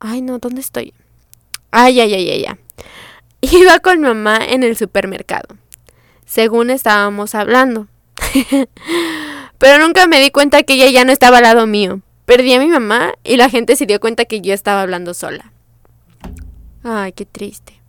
Ay, 0.00 0.20
no, 0.20 0.38
¿dónde 0.38 0.60
estoy? 0.60 0.92
Ay, 1.70 2.00
ay, 2.00 2.12
ay, 2.12 2.30
ay, 2.30 2.44
ay. 2.46 2.56
Iba 3.40 3.78
con 3.78 4.00
mamá 4.00 4.38
en 4.44 4.62
el 4.62 4.76
supermercado, 4.76 5.56
según 6.26 6.70
estábamos 6.70 7.34
hablando. 7.34 7.88
Pero 9.58 9.84
nunca 9.84 10.06
me 10.06 10.20
di 10.20 10.30
cuenta 10.30 10.62
que 10.62 10.74
ella 10.74 10.90
ya 10.90 11.04
no 11.04 11.12
estaba 11.12 11.38
al 11.38 11.44
lado 11.44 11.66
mío. 11.66 12.00
Perdí 12.24 12.52
a 12.52 12.60
mi 12.60 12.68
mamá 12.68 13.14
y 13.24 13.36
la 13.36 13.48
gente 13.48 13.74
se 13.76 13.86
dio 13.86 14.00
cuenta 14.00 14.24
que 14.24 14.40
yo 14.40 14.54
estaba 14.54 14.82
hablando 14.82 15.14
sola. 15.14 15.52
Ay, 16.84 17.12
qué 17.12 17.26
triste. 17.26 17.81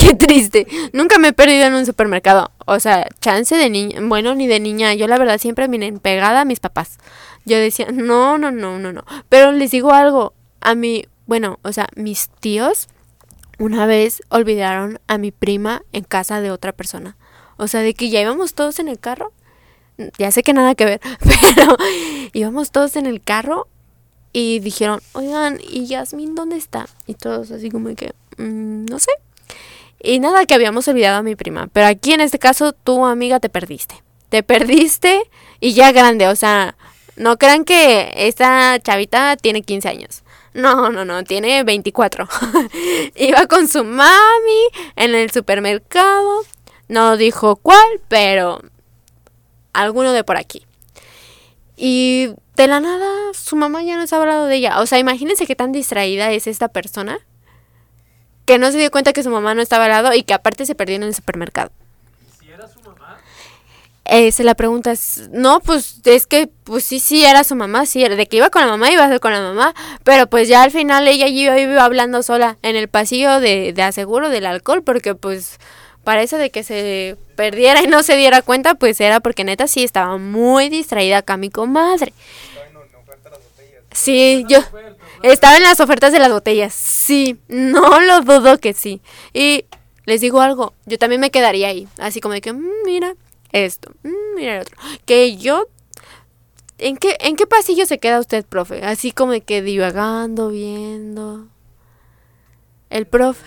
Qué 0.00 0.14
triste. 0.14 0.66
Nunca 0.92 1.18
me 1.18 1.28
he 1.28 1.32
perdido 1.32 1.66
en 1.66 1.74
un 1.74 1.84
supermercado. 1.84 2.50
O 2.66 2.80
sea, 2.80 3.06
chance 3.20 3.54
de 3.54 3.68
niña. 3.68 4.00
Bueno, 4.02 4.34
ni 4.34 4.46
de 4.46 4.58
niña. 4.58 4.94
Yo 4.94 5.06
la 5.06 5.18
verdad 5.18 5.38
siempre 5.38 5.68
miren 5.68 5.98
pegada 5.98 6.40
a 6.40 6.44
mis 6.44 6.60
papás. 6.60 6.98
Yo 7.44 7.58
decía, 7.58 7.88
no, 7.92 8.38
no, 8.38 8.50
no, 8.50 8.78
no, 8.78 8.92
no. 8.92 9.04
Pero 9.28 9.52
les 9.52 9.70
digo 9.70 9.92
algo. 9.92 10.34
A 10.60 10.74
mí, 10.74 11.06
bueno, 11.26 11.58
o 11.62 11.72
sea, 11.72 11.88
mis 11.96 12.28
tíos 12.40 12.88
una 13.58 13.84
vez 13.84 14.22
olvidaron 14.30 15.00
a 15.06 15.18
mi 15.18 15.32
prima 15.32 15.82
en 15.92 16.04
casa 16.04 16.40
de 16.40 16.50
otra 16.50 16.72
persona. 16.72 17.16
O 17.58 17.68
sea, 17.68 17.80
de 17.80 17.92
que 17.92 18.08
ya 18.08 18.20
íbamos 18.20 18.54
todos 18.54 18.78
en 18.78 18.88
el 18.88 18.98
carro. 18.98 19.32
Ya 20.18 20.30
sé 20.30 20.42
que 20.42 20.54
nada 20.54 20.74
que 20.74 20.86
ver, 20.86 21.00
pero 21.20 21.76
íbamos 22.32 22.70
todos 22.70 22.96
en 22.96 23.04
el 23.04 23.20
carro 23.20 23.68
y 24.32 24.60
dijeron, 24.60 25.00
oigan, 25.12 25.58
¿y 25.62 25.84
Yasmin 25.86 26.34
dónde 26.34 26.56
está? 26.56 26.86
Y 27.06 27.14
todos 27.14 27.50
así 27.50 27.70
como 27.70 27.94
que, 27.94 28.14
mm, 28.38 28.86
no 28.86 28.98
sé. 28.98 29.10
Y 30.02 30.18
nada 30.18 30.46
que 30.46 30.54
habíamos 30.54 30.88
olvidado 30.88 31.18
a 31.18 31.22
mi 31.22 31.36
prima. 31.36 31.68
Pero 31.72 31.86
aquí 31.86 32.12
en 32.12 32.20
este 32.20 32.38
caso, 32.38 32.72
tu 32.72 33.04
amiga 33.04 33.38
te 33.38 33.48
perdiste. 33.48 34.02
Te 34.30 34.42
perdiste 34.42 35.22
y 35.60 35.74
ya 35.74 35.92
grande, 35.92 36.28
o 36.28 36.36
sea, 36.36 36.76
No 37.16 37.36
crean 37.36 37.64
que 37.64 38.12
esta 38.14 38.78
chavita 38.80 39.36
tiene 39.36 39.62
15 39.62 39.88
años. 39.88 40.22
No, 40.54 40.88
no, 40.90 41.04
no, 41.04 41.22
tiene 41.22 41.62
24. 41.64 42.26
Iba 43.14 43.46
con 43.46 43.68
su 43.68 43.84
mami 43.84 44.62
en 44.96 45.14
el 45.14 45.30
supermercado. 45.30 46.42
No 46.88 47.16
dijo 47.16 47.56
cuál, 47.56 48.00
pero 48.08 48.60
alguno 49.72 50.12
de 50.12 50.24
por 50.24 50.38
aquí. 50.38 50.66
Y 51.76 52.30
de 52.56 52.66
la 52.66 52.80
nada, 52.80 53.10
su 53.34 53.54
mamá 53.56 53.82
ya 53.82 53.96
no 53.96 54.06
se 54.06 54.14
ha 54.14 54.18
hablado 54.18 54.46
de 54.46 54.56
ella. 54.56 54.80
O 54.80 54.86
sea, 54.86 54.98
imagínense 54.98 55.46
qué 55.46 55.56
tan 55.56 55.72
distraída 55.72 56.32
es 56.32 56.46
esta 56.46 56.68
persona 56.68 57.18
que 58.50 58.58
no 58.58 58.72
se 58.72 58.78
dio 58.78 58.90
cuenta 58.90 59.12
que 59.12 59.22
su 59.22 59.30
mamá 59.30 59.54
no 59.54 59.62
estaba 59.62 59.84
al 59.84 59.90
lado 59.90 60.12
y 60.12 60.24
que 60.24 60.34
aparte 60.34 60.66
se 60.66 60.74
perdió 60.74 60.96
en 60.96 61.04
el 61.04 61.14
supermercado. 61.14 61.70
¿Si 62.40 62.50
era 62.50 62.66
su 62.66 62.80
mamá? 62.80 63.16
Eh, 64.04 64.32
se 64.32 64.42
la 64.42 64.56
pregunta, 64.56 64.92
no, 65.30 65.60
pues 65.60 66.00
es 66.04 66.26
que, 66.26 66.48
pues 66.64 66.82
sí, 66.82 66.98
sí, 66.98 67.24
era 67.24 67.44
su 67.44 67.54
mamá, 67.54 67.86
sí, 67.86 68.02
era 68.02 68.16
de 68.16 68.26
que 68.26 68.38
iba 68.38 68.50
con 68.50 68.62
la 68.62 68.66
mamá, 68.66 68.90
iba 68.90 69.04
a 69.04 69.08
ser 69.08 69.20
con 69.20 69.30
la 69.30 69.40
mamá, 69.40 69.72
pero 70.02 70.26
pues 70.26 70.48
ya 70.48 70.64
al 70.64 70.72
final 70.72 71.06
ella 71.06 71.28
iba, 71.28 71.56
iba 71.60 71.84
hablando 71.84 72.24
sola 72.24 72.58
en 72.62 72.74
el 72.74 72.88
pasillo 72.88 73.38
de, 73.38 73.72
de 73.72 73.82
aseguro 73.82 74.30
del 74.30 74.46
alcohol, 74.46 74.82
porque 74.82 75.14
pues 75.14 75.60
para 76.02 76.22
eso 76.22 76.36
de 76.36 76.50
que 76.50 76.64
se 76.64 77.16
perdiera 77.36 77.84
y 77.84 77.86
no 77.86 78.02
se 78.02 78.16
diera 78.16 78.42
cuenta, 78.42 78.74
pues 78.74 79.00
era 79.00 79.20
porque 79.20 79.44
neta 79.44 79.68
sí 79.68 79.84
estaba 79.84 80.18
muy 80.18 80.70
distraída 80.70 81.18
acá 81.18 81.36
mi 81.36 81.50
comadre. 81.50 82.12
Sí, 83.92 84.44
yo 84.48 84.58
estaba 85.22 85.56
en 85.56 85.62
las 85.62 85.80
ofertas 85.80 86.12
de 86.12 86.18
las 86.18 86.30
botellas. 86.32 86.72
Sí, 86.74 87.38
no 87.48 88.00
lo 88.02 88.20
dudo 88.22 88.58
que 88.58 88.72
sí. 88.72 89.00
Y 89.32 89.64
les 90.06 90.20
digo 90.20 90.40
algo, 90.40 90.74
yo 90.86 90.98
también 90.98 91.20
me 91.20 91.30
quedaría 91.30 91.68
ahí, 91.68 91.86
así 91.98 92.20
como 92.20 92.34
de 92.34 92.40
que, 92.40 92.52
"Mm, 92.52 92.68
mira 92.84 93.14
esto, 93.52 93.92
mm, 94.02 94.34
mira 94.36 94.54
el 94.56 94.60
otro. 94.62 94.76
Que 95.06 95.36
yo 95.36 95.66
¿En 96.82 96.96
qué 96.96 97.16
en 97.20 97.36
qué 97.36 97.46
pasillo 97.46 97.84
se 97.84 97.98
queda 97.98 98.18
usted, 98.18 98.42
profe? 98.44 98.82
Así 98.82 99.12
como 99.12 99.32
de 99.32 99.42
que 99.42 99.60
divagando, 99.60 100.48
viendo. 100.48 101.46
El 102.88 103.06
profe 103.06 103.44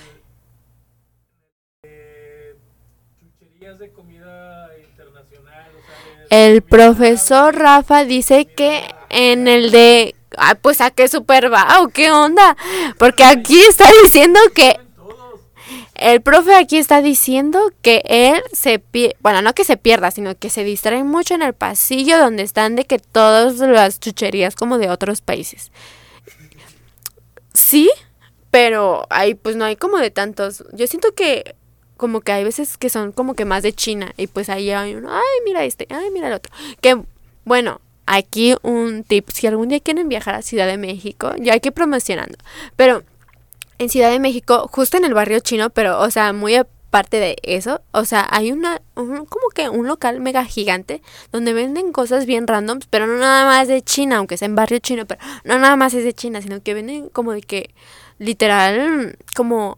Chucherías 3.19 3.79
de 3.79 3.91
comida 3.91 4.69
internacional. 4.89 5.71
O 5.77 6.27
sea, 6.27 6.27
de- 6.29 6.53
El 6.55 6.61
profesor 6.61 7.55
Rafa 7.55 8.05
dice 8.05 8.45
que 8.45 8.83
en 9.09 9.47
el 9.47 9.71
de... 9.71 10.15
Ay, 10.37 10.55
pues 10.61 10.81
a 10.81 10.91
qué 10.91 11.07
super 11.07 11.51
va 11.51 11.67
qué 11.93 12.11
onda. 12.11 12.55
Porque 12.97 13.23
aquí 13.23 13.59
está 13.61 13.89
diciendo 14.03 14.39
que... 14.53 14.79
El 15.95 16.21
profe 16.21 16.55
aquí 16.55 16.77
está 16.77 17.01
diciendo 17.01 17.71
que 17.81 18.01
él 18.05 18.41
se 18.51 18.79
pierde... 18.79 19.15
Bueno, 19.21 19.41
no 19.41 19.53
que 19.53 19.63
se 19.63 19.77
pierda, 19.77 20.09
sino 20.11 20.35
que 20.35 20.49
se 20.49 20.63
distrae 20.63 21.03
mucho 21.03 21.35
en 21.35 21.43
el 21.43 21.53
pasillo 21.53 22.17
donde 22.17 22.43
están 22.43 22.75
de 22.75 22.85
que 22.85 22.97
todas 22.99 23.59
las 23.59 23.99
chucherías 23.99 24.55
como 24.55 24.79
de 24.79 24.89
otros 24.89 25.21
países. 25.21 25.71
Sí, 27.53 27.91
pero 28.49 29.05
ahí 29.09 29.35
pues 29.35 29.55
no 29.55 29.65
hay 29.65 29.75
como 29.75 29.97
de 29.97 30.11
tantos. 30.11 30.63
Yo 30.73 30.87
siento 30.87 31.13
que 31.13 31.55
como 31.97 32.21
que 32.21 32.31
hay 32.31 32.43
veces 32.43 32.77
que 32.77 32.89
son 32.89 33.11
como 33.11 33.33
que 33.33 33.45
más 33.45 33.63
de 33.63 33.73
China 33.73 34.13
y 34.17 34.27
pues 34.27 34.49
ahí 34.49 34.71
hay 34.71 34.95
uno, 34.95 35.09
ay, 35.09 35.41
mira 35.45 35.63
este, 35.63 35.87
ay, 35.89 36.09
mira 36.11 36.27
el 36.27 36.33
otro. 36.33 36.51
Que 36.81 37.01
bueno, 37.45 37.81
aquí 38.05 38.55
un 38.63 39.03
tip, 39.03 39.29
si 39.29 39.47
algún 39.47 39.69
día 39.69 39.79
quieren 39.79 40.09
viajar 40.09 40.35
a 40.35 40.41
Ciudad 40.41 40.67
de 40.67 40.77
México, 40.77 41.31
yo 41.39 41.53
aquí 41.53 41.71
promocionando, 41.71 42.37
pero 42.75 43.03
en 43.79 43.89
Ciudad 43.89 44.11
de 44.11 44.19
México, 44.19 44.69
justo 44.71 44.97
en 44.97 45.05
el 45.05 45.13
barrio 45.13 45.39
chino, 45.39 45.69
pero 45.69 45.99
o 45.99 46.09
sea, 46.11 46.31
muy 46.33 46.55
aparte 46.55 47.17
de 47.19 47.37
eso, 47.41 47.81
o 47.91 48.05
sea, 48.05 48.27
hay 48.29 48.51
una 48.51 48.81
un- 48.95 49.25
como 49.25 49.49
que 49.53 49.67
un 49.69 49.87
local 49.87 50.19
mega 50.19 50.45
gigante 50.45 51.01
donde 51.31 51.51
venden 51.53 51.91
cosas 51.91 52.25
bien 52.27 52.45
randoms, 52.45 52.85
pero 52.87 53.07
no 53.07 53.17
nada 53.17 53.45
más 53.45 53.67
de 53.67 53.81
China, 53.81 54.17
aunque 54.17 54.37
sea 54.37 54.45
en 54.45 54.55
barrio 54.55 54.77
chino, 54.79 55.05
pero 55.07 55.19
no 55.43 55.57
nada 55.57 55.75
más 55.75 55.93
es 55.95 56.03
de 56.03 56.13
China, 56.13 56.41
sino 56.41 56.61
que 56.61 56.73
venden 56.75 57.09
como 57.09 57.31
de 57.31 57.41
que 57.41 57.73
literal 58.19 59.17
como 59.35 59.77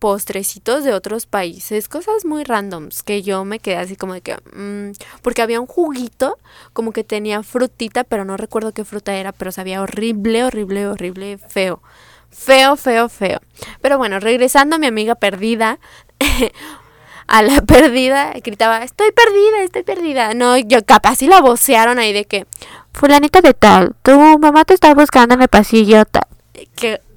postrecitos 0.00 0.82
de 0.82 0.94
otros 0.94 1.26
países, 1.26 1.86
cosas 1.88 2.24
muy 2.24 2.42
randoms 2.42 3.02
que 3.02 3.22
yo 3.22 3.44
me 3.44 3.58
quedé 3.60 3.76
así 3.76 3.96
como 3.96 4.14
de 4.14 4.22
que, 4.22 4.34
mm, 4.34 4.92
porque 5.22 5.42
había 5.42 5.60
un 5.60 5.66
juguito 5.66 6.38
como 6.72 6.92
que 6.92 7.04
tenía 7.04 7.42
frutita, 7.42 8.02
pero 8.02 8.24
no 8.24 8.38
recuerdo 8.38 8.72
qué 8.72 8.84
fruta 8.84 9.14
era, 9.14 9.32
pero 9.32 9.52
sabía 9.52 9.82
horrible, 9.82 10.42
horrible, 10.42 10.88
horrible, 10.88 11.38
feo, 11.38 11.82
feo, 12.30 12.76
feo, 12.76 13.08
feo. 13.10 13.40
Pero 13.82 13.98
bueno, 13.98 14.18
regresando 14.20 14.76
a 14.76 14.78
mi 14.78 14.86
amiga 14.86 15.14
perdida, 15.16 15.78
a 17.26 17.42
la 17.42 17.60
perdida, 17.60 18.32
gritaba, 18.42 18.82
estoy 18.82 19.12
perdida, 19.12 19.62
estoy 19.62 19.82
perdida. 19.82 20.32
No, 20.32 20.56
yo 20.56 20.82
capaz 20.84 21.16
sí 21.16 21.26
la 21.28 21.42
vocearon 21.42 21.98
ahí 21.98 22.14
de 22.14 22.24
que, 22.24 22.46
fulanita 22.94 23.42
de 23.42 23.52
tal, 23.52 23.94
tu 24.02 24.18
mamá 24.38 24.64
te 24.64 24.72
está 24.72 24.94
buscando 24.94 25.34
en 25.34 25.42
el 25.42 25.48
pasillo 25.48 26.06
tal. 26.06 26.24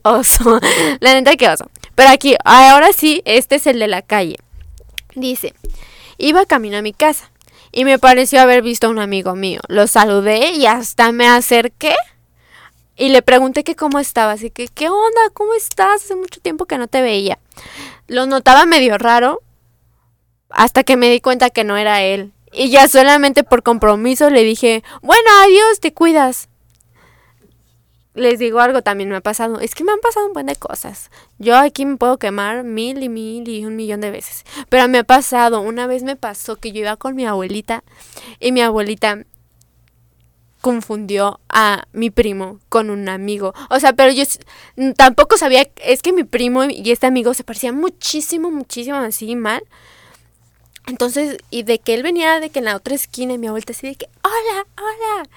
Oso, 0.03 0.59
la 0.99 1.13
neta 1.13 1.35
qué 1.35 1.49
oso. 1.49 1.69
Pero 1.95 2.09
aquí, 2.09 2.35
ahora 2.43 2.91
sí, 2.93 3.21
este 3.25 3.55
es 3.55 3.67
el 3.67 3.79
de 3.79 3.87
la 3.87 4.01
calle. 4.01 4.37
Dice, 5.15 5.53
iba 6.17 6.45
camino 6.45 6.77
a 6.77 6.81
mi 6.81 6.93
casa 6.93 7.31
y 7.71 7.85
me 7.85 7.99
pareció 7.99 8.41
haber 8.41 8.61
visto 8.61 8.87
a 8.87 8.89
un 8.89 8.99
amigo 8.99 9.35
mío. 9.35 9.59
Lo 9.67 9.87
saludé 9.87 10.51
y 10.51 10.65
hasta 10.65 11.11
me 11.11 11.27
acerqué 11.27 11.95
y 12.95 13.09
le 13.09 13.21
pregunté 13.21 13.63
que 13.63 13.75
cómo 13.75 13.99
estaba. 13.99 14.33
Así 14.33 14.49
que, 14.49 14.67
¿qué 14.67 14.89
onda? 14.89 15.21
¿Cómo 15.33 15.53
estás? 15.53 16.03
Hace 16.03 16.15
mucho 16.15 16.39
tiempo 16.39 16.65
que 16.65 16.77
no 16.77 16.87
te 16.87 17.01
veía. 17.01 17.39
Lo 18.07 18.25
notaba 18.25 18.65
medio 18.65 18.97
raro 18.97 19.41
hasta 20.49 20.83
que 20.83 20.97
me 20.97 21.09
di 21.09 21.19
cuenta 21.19 21.49
que 21.49 21.63
no 21.63 21.77
era 21.77 22.01
él. 22.01 22.31
Y 22.51 22.69
ya 22.69 22.87
solamente 22.87 23.43
por 23.43 23.63
compromiso 23.63 24.29
le 24.29 24.43
dije, 24.43 24.83
bueno, 25.01 25.29
adiós, 25.43 25.79
te 25.79 25.93
cuidas. 25.93 26.49
Les 28.13 28.37
digo 28.37 28.59
algo 28.59 28.81
también 28.83 29.09
me 29.09 29.15
ha 29.15 29.21
pasado. 29.21 29.59
Es 29.59 29.73
que 29.73 29.83
me 29.83 29.91
han 29.91 29.99
pasado 29.99 30.27
un 30.27 30.33
buen 30.33 30.45
de 30.45 30.55
cosas. 30.55 31.09
Yo 31.39 31.57
aquí 31.57 31.85
me 31.85 31.97
puedo 31.97 32.17
quemar 32.17 32.63
mil 32.63 33.01
y 33.01 33.09
mil 33.09 33.47
y 33.47 33.65
un 33.65 33.75
millón 33.75 34.01
de 34.01 34.11
veces. 34.11 34.43
Pero 34.69 34.87
me 34.87 34.99
ha 34.99 35.03
pasado. 35.03 35.61
Una 35.61 35.87
vez 35.87 36.03
me 36.03 36.15
pasó 36.15 36.57
que 36.57 36.71
yo 36.71 36.81
iba 36.81 36.95
con 36.95 37.15
mi 37.15 37.25
abuelita 37.25 37.83
y 38.39 38.51
mi 38.51 38.61
abuelita 38.61 39.25
confundió 40.63 41.41
a 41.49 41.87
mi 41.91 42.09
primo 42.09 42.59
con 42.69 42.89
un 42.89 43.09
amigo. 43.09 43.53
O 43.69 43.81
sea, 43.81 43.93
pero 43.93 44.13
yo 44.13 44.23
tampoco 44.95 45.35
sabía, 45.35 45.67
es 45.83 46.01
que 46.01 46.13
mi 46.13 46.23
primo 46.23 46.63
y 46.63 46.89
este 46.89 47.05
amigo 47.05 47.33
se 47.33 47.43
parecían 47.43 47.75
muchísimo, 47.75 48.49
muchísimo 48.49 48.95
así 48.95 49.35
mal. 49.35 49.61
Entonces, 50.87 51.37
y 51.49 51.63
de 51.63 51.79
que 51.79 51.93
él 51.93 52.01
venía 52.01 52.39
de 52.39 52.49
que 52.49 52.59
en 52.59 52.65
la 52.65 52.77
otra 52.77 52.95
esquina 52.95 53.33
y 53.33 53.37
mi 53.37 53.47
abuelita 53.47 53.73
así 53.73 53.87
de 53.87 53.95
que, 53.95 54.07
hola, 54.23 54.65
hola. 54.77 55.29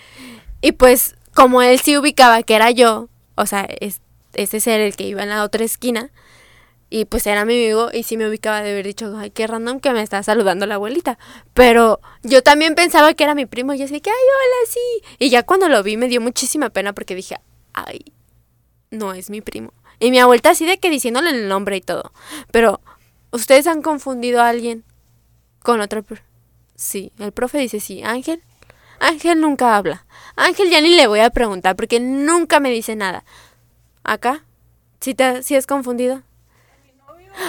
Y 0.61 0.73
pues, 0.73 1.16
como 1.37 1.63
él 1.63 1.79
sí 1.79 1.97
ubicaba 1.97 2.43
que 2.43 2.55
era 2.55 2.73
yo, 2.73 3.09
o 3.37 3.47
sea, 3.47 3.69
es, 3.81 4.01
ese 4.33 4.59
ser 4.59 4.81
el 4.81 4.97
que 4.97 5.05
iba 5.05 5.23
en 5.23 5.29
la 5.29 5.45
otra 5.45 5.65
esquina, 5.65 6.11
y 6.89 7.05
pues 7.05 7.27
era 7.27 7.45
mi 7.45 7.55
amigo, 7.55 7.91
y 7.93 8.05
sí 8.05 8.17
me 8.17 8.27
ubicaba 8.27 8.63
de 8.63 8.71
haber 8.71 8.87
dicho, 8.87 9.15
ay, 9.19 9.31
qué 9.31 9.47
random 9.47 9.81
que 9.81 9.93
me 9.93 10.03
está 10.03 10.23
saludando 10.23 10.67
la 10.67 10.77
abuelita. 10.77 11.19
Pero 11.53 12.01
yo 12.23 12.43
también 12.43 12.75
pensaba 12.75 13.13
que 13.13 13.25
era 13.25 13.35
mi 13.35 13.45
primo, 13.45 13.75
y 13.75 13.83
así 13.83 14.01
que, 14.01 14.09
ay, 14.09 14.17
hola, 14.17 14.73
sí. 14.73 15.17
Y 15.19 15.29
ya 15.29 15.43
cuando 15.43 15.69
lo 15.69 15.83
vi 15.83 15.97
me 15.97 16.09
dio 16.09 16.21
muchísima 16.21 16.71
pena 16.71 16.95
porque 16.95 17.15
dije, 17.15 17.39
ay, 17.75 18.13
no 18.91 19.13
es 19.13 19.29
mi 19.29 19.43
primo. 19.43 19.75
Y 19.99 20.11
mi 20.11 20.19
abuelita 20.19 20.51
así 20.51 20.65
de 20.65 20.79
que 20.79 20.89
diciéndole 20.89 21.31
el 21.31 21.49
nombre 21.49 21.77
y 21.77 21.81
todo. 21.83 22.13
Pero, 22.51 22.81
¿ustedes 23.31 23.67
han 23.67 23.83
confundido 23.83 24.41
a 24.41 24.49
alguien 24.49 24.85
con 25.63 25.81
otro? 25.81 26.03
Sí, 26.77 27.13
el 27.19 27.33
profe 27.33 27.59
dice 27.59 27.81
sí. 27.81 28.03
Ángel, 28.05 28.43
Ángel 29.01 29.41
nunca 29.41 29.77
habla. 29.77 30.05
Ángel 30.37 30.71
ya 30.71 30.81
ni 30.81 30.95
le 30.95 31.07
voy 31.07 31.21
a 31.21 31.31
preguntar 31.31 31.77
porque 31.77 32.01
nunca 32.01 32.61
me 32.61 32.71
dice 32.71 32.97
nada. 32.97 33.25
¿Acá? 34.05 34.45
¿Sí, 35.01 35.15
te, 35.15 35.43
sí 35.43 35.55
has 35.57 35.67
confundido? 35.67 36.23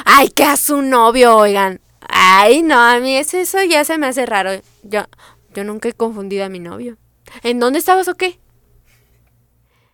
Ay, 0.06 0.30
que 0.30 0.43
a 0.43 0.58
su 0.58 0.82
novio, 0.82 1.36
oigan. 1.38 1.80
Ay, 2.10 2.62
no, 2.62 2.80
a 2.80 3.00
mí 3.00 3.16
eso, 3.16 3.38
eso 3.38 3.62
ya 3.64 3.84
se 3.84 3.98
me 3.98 4.08
hace 4.08 4.26
raro. 4.26 4.52
Yo, 4.84 5.04
yo 5.54 5.64
nunca 5.64 5.89
he 5.89 5.93
confundido 5.93 6.45
a 6.45 6.50
mi 6.50 6.60
novio. 6.60 6.98
¿En 7.43 7.60
dónde 7.60 7.80
estabas 7.80 8.08
o 8.08 8.16
qué? 8.16 8.39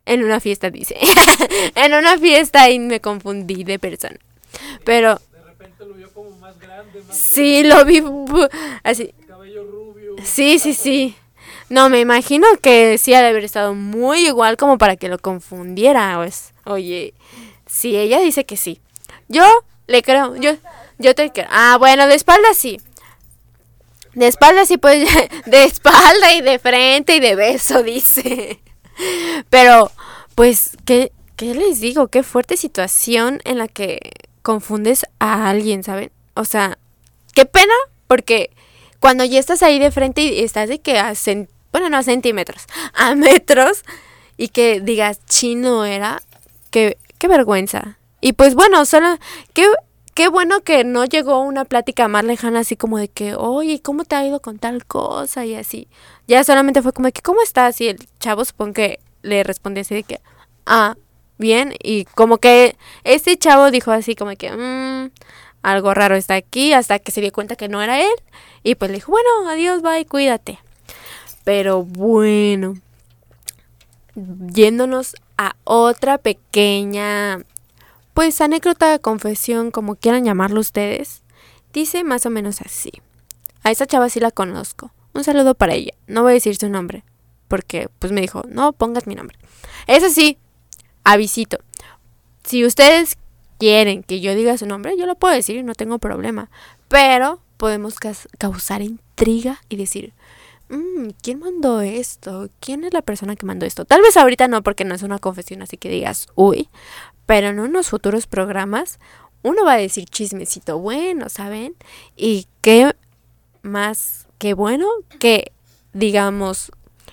En 0.06 0.24
una 0.24 0.40
fiesta, 0.40 0.70
dice. 0.70 0.98
en 1.76 1.94
una 1.94 2.18
fiesta 2.18 2.70
y 2.70 2.80
me 2.80 3.00
confundí 3.00 3.64
de 3.64 3.80
persona. 3.80 4.18
Pero 4.84 5.20
De 5.32 5.42
repente 5.44 5.86
lo 5.86 5.94
vio 5.94 6.14
como 6.14 6.32
más 6.38 6.60
grande, 6.60 7.02
más 7.08 7.18
sí, 7.18 7.64
lo 7.64 7.86
vi 7.86 8.04
así. 8.84 9.14
cabello 9.28 9.64
rubio. 9.64 10.16
Sí, 10.24 10.60
sí, 10.60 10.74
sí. 10.74 11.16
No, 11.74 11.90
me 11.90 12.00
imagino 12.00 12.46
que 12.62 13.00
sí 13.00 13.16
ha 13.16 13.24
de 13.24 13.30
haber 13.30 13.44
estado 13.44 13.74
muy 13.74 14.28
igual 14.28 14.58
como 14.58 14.78
para 14.78 14.96
que 14.96 15.10
lo 15.10 15.18
confundiera. 15.18 16.14
Pues. 16.18 16.54
Oye, 16.66 17.16
sí, 17.66 17.98
ella 17.98 18.20
dice 18.20 18.46
que 18.46 18.58
sí. 18.58 18.80
Yo 19.28 19.44
le 19.88 20.04
creo, 20.04 20.36
yo, 20.36 20.52
yo 21.00 21.16
te 21.16 21.32
creo. 21.32 21.48
Ah, 21.50 21.78
bueno, 21.80 22.06
de 22.06 22.14
espalda 22.14 22.54
sí. 22.54 22.80
De 24.14 24.28
espalda 24.28 24.68
sí, 24.68 24.78
pues, 24.78 25.10
de 25.48 25.64
espalda 25.64 26.32
y 26.36 26.42
de 26.42 26.60
frente 26.60 27.16
y 27.16 27.20
de 27.20 27.36
beso, 27.36 27.82
dice. 27.84 28.60
Pero, 29.50 29.92
pues, 30.36 30.78
¿qué, 30.86 31.12
¿qué 31.38 31.56
les 31.56 31.80
digo? 31.80 32.08
Qué 32.10 32.22
fuerte 32.22 32.56
situación 32.56 33.42
en 33.46 33.58
la 33.58 33.68
que 33.68 34.12
confundes 34.44 35.08
a 35.18 35.50
alguien, 35.50 35.84
¿saben? 35.84 36.12
O 36.36 36.46
sea, 36.46 36.78
qué 37.34 37.46
pena, 37.46 37.74
porque 38.06 38.52
cuando 39.00 39.26
ya 39.26 39.40
estás 39.40 39.64
ahí 39.64 39.80
de 39.80 39.90
frente 39.90 40.22
y 40.22 40.44
estás 40.44 40.70
de 40.70 40.80
que 40.80 41.00
bueno, 41.74 41.90
no 41.90 41.98
a 41.98 42.04
centímetros, 42.04 42.68
a 42.94 43.16
metros, 43.16 43.84
y 44.38 44.48
que 44.48 44.80
digas 44.80 45.20
chino 45.26 45.84
era, 45.84 46.22
qué, 46.72 46.98
qué 47.18 47.28
vergüenza. 47.28 47.98
Y 48.22 48.34
pues 48.34 48.56
bueno, 48.56 48.86
solo, 48.86 49.18
qué, 49.54 49.68
qué 50.14 50.30
bueno 50.30 50.62
que 50.62 50.86
no 50.86 51.04
llegó 51.04 51.42
una 51.42 51.66
plática 51.66 52.08
más 52.08 52.24
lejana 52.24 52.60
así 52.60 52.78
como 52.78 52.98
de 52.98 53.10
que, 53.10 53.36
oye, 53.36 53.82
¿cómo 53.82 54.06
te 54.06 54.16
ha 54.16 54.26
ido 54.26 54.40
con 54.40 54.60
tal 54.60 54.86
cosa? 54.86 55.46
Y 55.46 55.56
así. 55.56 55.90
Ya 56.28 56.44
solamente 56.46 56.82
fue 56.82 56.94
como 56.94 57.08
de 57.08 57.12
que, 57.12 57.22
¿cómo 57.22 57.42
estás? 57.42 57.82
Y 57.82 57.90
el 57.90 58.08
chavo 58.20 58.46
supongo 58.46 58.74
que 58.74 59.00
le 59.24 59.44
respondió 59.44 59.82
así 59.82 59.96
de 59.96 60.04
que, 60.04 60.22
ah, 60.66 60.96
bien. 61.38 61.74
Y 61.84 62.06
como 62.06 62.38
que 62.38 62.78
este 63.04 63.38
chavo 63.38 63.72
dijo 63.72 63.92
así 63.92 64.16
como 64.16 64.32
que, 64.36 64.52
mmm, 64.52 65.12
algo 65.64 65.94
raro 65.94 66.16
está 66.16 66.36
aquí, 66.36 66.74
hasta 66.74 67.00
que 67.00 67.12
se 67.12 67.22
dio 67.22 67.32
cuenta 67.32 67.56
que 67.56 67.68
no 67.68 67.82
era 67.82 68.00
él. 68.02 68.14
Y 68.64 68.76
pues 68.76 68.92
le 68.92 68.96
dijo, 68.96 69.12
bueno, 69.12 69.50
adiós, 69.50 69.82
bye, 69.82 70.06
cuídate. 70.06 70.60
Pero 71.44 71.84
bueno, 71.84 72.76
yéndonos 74.54 75.16
a 75.38 75.56
otra 75.64 76.18
pequeña, 76.18 77.42
pues 78.14 78.40
anécdota, 78.42 79.00
confesión, 79.00 79.72
como 79.72 79.96
quieran 79.96 80.24
llamarlo 80.24 80.60
ustedes, 80.60 81.24
dice 81.74 82.04
más 82.04 82.26
o 82.26 82.30
menos 82.30 82.62
así. 82.62 82.92
A 83.64 83.72
esa 83.72 83.88
chava 83.88 84.10
sí 84.10 84.20
la 84.20 84.32
conozco. 84.32 84.92
Un 85.14 85.24
saludo 85.24 85.56
para 85.56 85.74
ella. 85.74 85.94
No 86.08 86.24
voy 86.24 86.32
a 86.32 86.34
decir 86.36 86.56
su 86.56 86.70
nombre, 86.70 87.04
porque 87.48 87.90
pues 88.00 88.12
me 88.12 88.22
dijo, 88.22 88.44
no 88.48 88.74
pongas 88.74 89.08
mi 89.08 89.16
nombre. 89.16 89.38
Eso 89.88 90.10
sí, 90.10 90.38
avisito. 91.04 91.58
Si 92.46 92.66
ustedes 92.66 93.18
quieren 93.58 94.04
que 94.04 94.22
yo 94.22 94.36
diga 94.36 94.58
su 94.58 94.66
nombre, 94.66 94.98
yo 94.98 95.06
lo 95.06 95.16
puedo 95.16 95.34
decir, 95.34 95.64
no 95.64 95.76
tengo 95.76 96.00
problema. 96.00 96.50
Pero 96.88 97.42
podemos 97.58 97.96
causar 98.38 98.82
intriga 98.82 99.62
y 99.70 99.78
decir, 99.78 100.14
mmm, 100.74 101.12
¿quién 101.22 101.40
mandó 101.40 101.82
esto? 101.82 102.50
¿Quién 102.60 102.84
es 102.84 102.94
la 102.94 103.02
persona 103.02 103.36
que 103.36 103.46
mandó 103.46 103.66
esto? 103.66 103.86
Tal 103.86 104.02
vez 104.02 104.18
ahorita 104.18 104.48
no, 104.48 104.64
porque 104.64 104.86
no 104.86 104.96
es 104.96 105.04
una 105.04 105.20
confesión, 105.20 105.62
así 105.62 105.78
que 105.78 105.90
digas, 105.90 106.28
uy, 106.36 106.70
pero 107.26 107.48
en 107.48 107.60
unos 107.60 107.90
futuros 107.90 108.28
programas 108.28 109.00
uno 109.44 109.66
va 109.66 109.74
a 109.74 109.78
decir 109.78 110.06
chismecito 110.06 110.80
bueno, 110.80 111.30
¿saben? 111.30 111.76
Y 112.16 112.48
qué 112.62 112.96
más, 113.62 114.28
qué 114.38 114.54
bueno 114.54 114.88
que 115.20 115.52
digamos 115.94 116.72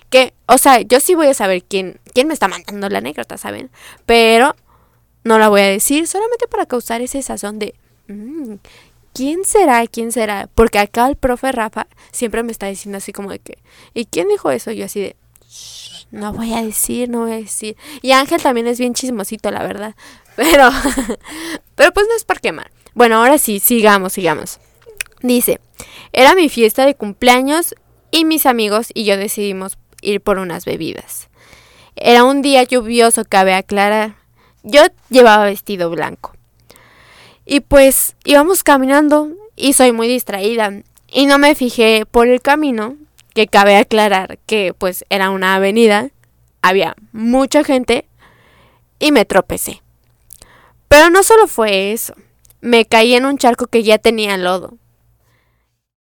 que, 0.09 0.33
o 0.47 0.57
sea, 0.57 0.81
yo 0.81 0.99
sí 0.99 1.15
voy 1.15 1.27
a 1.27 1.33
saber 1.33 1.63
quién, 1.63 1.99
quién 2.13 2.27
me 2.27 2.33
está 2.33 2.47
mandando 2.47 2.89
la 2.89 2.97
anécdota, 2.97 3.37
¿saben? 3.37 3.69
Pero 4.05 4.55
no 5.23 5.39
la 5.39 5.49
voy 5.49 5.61
a 5.61 5.67
decir 5.67 6.07
solamente 6.07 6.47
para 6.47 6.65
causar 6.65 7.01
ese 7.01 7.21
sazón 7.21 7.59
de, 7.59 7.75
mmm, 8.07 8.55
¿quién 9.13 9.45
será? 9.45 9.85
¿Quién 9.87 10.11
será? 10.11 10.49
Porque 10.53 10.79
acá 10.79 11.07
el 11.07 11.15
profe 11.15 11.51
Rafa 11.51 11.87
siempre 12.11 12.43
me 12.43 12.51
está 12.51 12.67
diciendo 12.67 12.97
así 12.97 13.11
como 13.13 13.31
de 13.31 13.39
que, 13.39 13.57
¿y 13.93 14.05
quién 14.05 14.27
dijo 14.27 14.51
eso? 14.51 14.71
Yo 14.71 14.85
así 14.85 14.99
de, 14.99 15.15
no 16.11 16.33
voy 16.33 16.53
a 16.53 16.61
decir, 16.61 17.09
no 17.09 17.21
voy 17.21 17.31
a 17.31 17.35
decir. 17.35 17.77
Y 18.01 18.11
Ángel 18.11 18.41
también 18.41 18.67
es 18.67 18.79
bien 18.79 18.93
chismosito, 18.93 19.49
la 19.51 19.63
verdad. 19.63 19.95
Pero, 20.37 20.69
pero 21.75 21.91
pues 21.91 22.07
no 22.07 22.15
es 22.15 22.23
por 22.23 22.39
quemar. 22.39 22.71
Bueno, 22.93 23.17
ahora 23.17 23.37
sí, 23.37 23.59
sigamos, 23.59 24.13
sigamos. 24.13 24.59
Dice, 25.21 25.59
era 26.13 26.35
mi 26.35 26.47
fiesta 26.47 26.85
de 26.85 26.95
cumpleaños 26.95 27.75
y 28.11 28.23
mis 28.23 28.45
amigos 28.45 28.91
y 28.93 29.03
yo 29.03 29.17
decidimos 29.17 29.77
ir 30.01 30.21
por 30.21 30.39
unas 30.39 30.63
bebidas. 30.63 31.29
Era 31.97 32.23
un 32.23 32.41
día 32.41 32.63
lluvioso, 32.63 33.25
cabe 33.25 33.53
aclarar. 33.53 34.15
Yo 34.63 34.83
llevaba 35.09 35.45
vestido 35.45 35.89
blanco. 35.89 36.31
Y 37.45 37.61
pues 37.61 38.15
íbamos 38.23 38.63
caminando 38.63 39.29
y 39.55 39.73
soy 39.73 39.91
muy 39.91 40.07
distraída 40.07 40.71
y 41.07 41.25
no 41.25 41.37
me 41.37 41.55
fijé 41.55 42.05
por 42.05 42.27
el 42.27 42.41
camino, 42.41 42.95
que 43.33 43.47
cabe 43.47 43.77
aclarar 43.77 44.39
que 44.45 44.73
pues 44.77 45.05
era 45.09 45.29
una 45.29 45.55
avenida, 45.55 46.09
había 46.61 46.95
mucha 47.11 47.63
gente 47.63 48.07
y 48.99 49.11
me 49.11 49.25
tropecé. 49.25 49.81
Pero 50.87 51.09
no 51.09 51.23
solo 51.23 51.47
fue 51.47 51.91
eso, 51.91 52.13
me 52.59 52.85
caí 52.85 53.15
en 53.15 53.25
un 53.25 53.37
charco 53.37 53.67
que 53.67 53.83
ya 53.83 53.97
tenía 53.97 54.37
lodo 54.37 54.77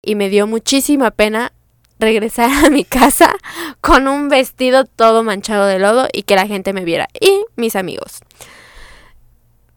y 0.03 0.15
me 0.15 0.29
dio 0.29 0.47
muchísima 0.47 1.11
pena 1.11 1.53
regresar 1.99 2.51
a 2.65 2.71
mi 2.71 2.85
casa 2.85 3.35
con 3.81 4.09
un 4.09 4.29
vestido 4.29 4.85
todo 4.85 5.23
manchado 5.23 5.67
de 5.67 5.79
lodo 5.79 6.09
y 6.13 6.23
que 6.23 6.37
la 6.37 6.47
gente 6.47 6.73
me 6.73 6.85
viera 6.85 7.09
y 7.21 7.45
mis 7.57 7.77
amigos. 7.77 8.21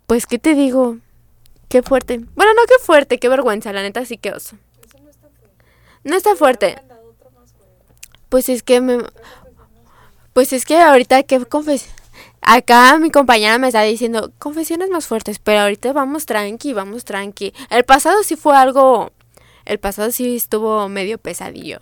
Pues, 0.08 0.26
¿qué 0.26 0.40
te 0.40 0.56
digo? 0.56 0.98
Qué 1.74 1.82
fuerte. 1.82 2.20
Bueno, 2.36 2.54
no 2.54 2.62
qué 2.68 2.76
fuerte, 2.86 3.18
qué 3.18 3.30
vergüenza, 3.30 3.74
la 3.74 3.82
neta 3.82 4.06
sí 4.06 4.20
que 4.20 4.30
oso. 4.30 4.58
no 6.04 6.16
está 6.16 6.36
fuerte. 6.36 6.76
Pues 8.30 8.48
es 8.48 8.62
que 8.62 8.80
me... 8.80 9.00
Pues 10.34 10.54
es 10.54 10.66
que 10.66 10.80
ahorita 10.80 11.24
que 11.24 11.44
confes... 11.48 11.90
Acá 12.42 13.00
mi 13.00 13.10
compañera 13.10 13.58
me 13.58 13.70
está 13.70 13.82
diciendo 13.82 14.32
confesiones 14.38 14.92
más 14.92 15.08
fuertes, 15.08 15.40
pero 15.40 15.62
ahorita 15.62 15.94
vamos 15.94 16.28
tranqui, 16.28 16.74
vamos 16.74 17.06
tranqui. 17.06 17.56
El 17.72 17.84
pasado 17.86 18.22
sí 18.22 18.36
fue 18.36 18.56
algo... 18.56 19.12
El 19.66 19.80
pasado 19.80 20.12
sí 20.12 20.36
estuvo 20.36 20.88
medio 20.90 21.18
pesadillo. 21.18 21.80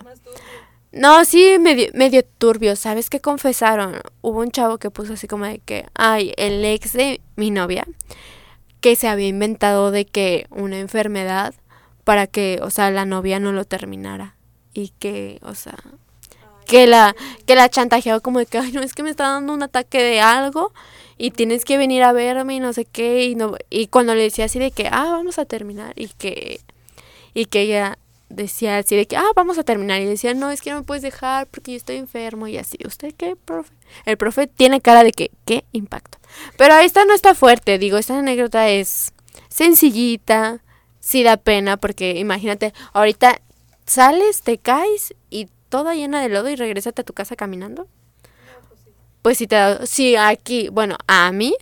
No, 0.90 1.26
sí, 1.26 1.58
medio, 1.60 1.90
medio 1.92 2.24
turbio. 2.24 2.76
¿Sabes 2.76 3.10
qué 3.10 3.20
confesaron? 3.20 4.00
Hubo 4.22 4.40
un 4.40 4.52
chavo 4.52 4.78
que 4.78 4.90
puso 4.90 5.12
así 5.12 5.28
como 5.28 5.44
de 5.44 5.58
que, 5.58 5.84
ay, 5.92 6.32
el 6.38 6.64
ex 6.64 6.94
de 6.94 7.20
mi 7.36 7.50
novia 7.50 7.86
que 8.82 8.96
se 8.96 9.08
había 9.08 9.28
inventado 9.28 9.90
de 9.90 10.04
que 10.04 10.46
una 10.50 10.78
enfermedad 10.78 11.54
para 12.04 12.26
que, 12.26 12.58
o 12.62 12.68
sea, 12.68 12.90
la 12.90 13.06
novia 13.06 13.38
no 13.38 13.52
lo 13.52 13.64
terminara 13.64 14.34
y 14.74 14.88
que, 14.98 15.38
o 15.42 15.54
sea, 15.54 15.78
que 16.66 16.86
la 16.86 17.14
que 17.46 17.54
la 17.54 17.68
chantajeaba 17.68 18.20
como 18.20 18.40
de 18.40 18.46
que, 18.46 18.58
ay, 18.58 18.72
no 18.72 18.82
es 18.82 18.92
que 18.92 19.02
me 19.02 19.10
está 19.10 19.28
dando 19.28 19.54
un 19.54 19.62
ataque 19.62 20.02
de 20.02 20.20
algo 20.20 20.72
y 21.16 21.30
tienes 21.30 21.64
que 21.64 21.78
venir 21.78 22.02
a 22.02 22.12
verme 22.12 22.56
y 22.56 22.60
no 22.60 22.72
sé 22.72 22.84
qué 22.84 23.24
y 23.26 23.36
no 23.36 23.54
y 23.70 23.86
cuando 23.86 24.14
le 24.14 24.22
decía 24.22 24.46
así 24.46 24.58
de 24.58 24.72
que, 24.72 24.88
ah, 24.88 25.10
vamos 25.12 25.38
a 25.38 25.44
terminar 25.44 25.92
y 25.96 26.08
que 26.08 26.60
y 27.34 27.46
que 27.46 27.62
ella 27.62 27.98
decía 28.28 28.78
así 28.78 28.96
de 28.96 29.06
que, 29.06 29.16
ah, 29.16 29.30
vamos 29.36 29.58
a 29.58 29.64
terminar. 29.64 30.00
Y 30.00 30.06
decía, 30.06 30.34
no, 30.34 30.50
es 30.50 30.60
que 30.60 30.70
no 30.70 30.76
me 30.78 30.82
puedes 30.82 31.02
dejar 31.02 31.46
porque 31.46 31.72
yo 31.72 31.76
estoy 31.76 31.96
enfermo 31.96 32.48
y 32.48 32.58
así. 32.58 32.78
¿Usted 32.86 33.14
qué, 33.16 33.36
profe? 33.36 33.72
El 34.04 34.16
profe 34.16 34.46
tiene 34.46 34.80
cara 34.80 35.04
de 35.04 35.12
que, 35.12 35.30
qué 35.44 35.64
impacto. 35.72 36.18
Pero 36.56 36.74
esta 36.76 37.04
no 37.04 37.14
está 37.14 37.34
fuerte, 37.34 37.78
digo, 37.78 37.98
esta 37.98 38.18
anécdota 38.18 38.68
es 38.68 39.12
sencillita, 39.48 40.62
sí 41.00 41.22
da 41.22 41.36
pena 41.36 41.76
porque 41.76 42.18
imagínate, 42.18 42.72
ahorita 42.92 43.40
sales, 43.86 44.42
te 44.42 44.58
caes 44.58 45.14
y 45.30 45.48
toda 45.68 45.94
llena 45.94 46.22
de 46.22 46.28
lodo 46.28 46.48
y 46.48 46.56
regresas 46.56 46.94
a 46.96 47.02
tu 47.02 47.12
casa 47.12 47.36
caminando. 47.36 47.86
Pues 49.20 49.38
si 49.38 49.46
te 49.46 49.56
da, 49.56 49.86
sí, 49.86 50.16
aquí, 50.16 50.68
bueno, 50.68 50.96
a 51.06 51.30
mí 51.32 51.54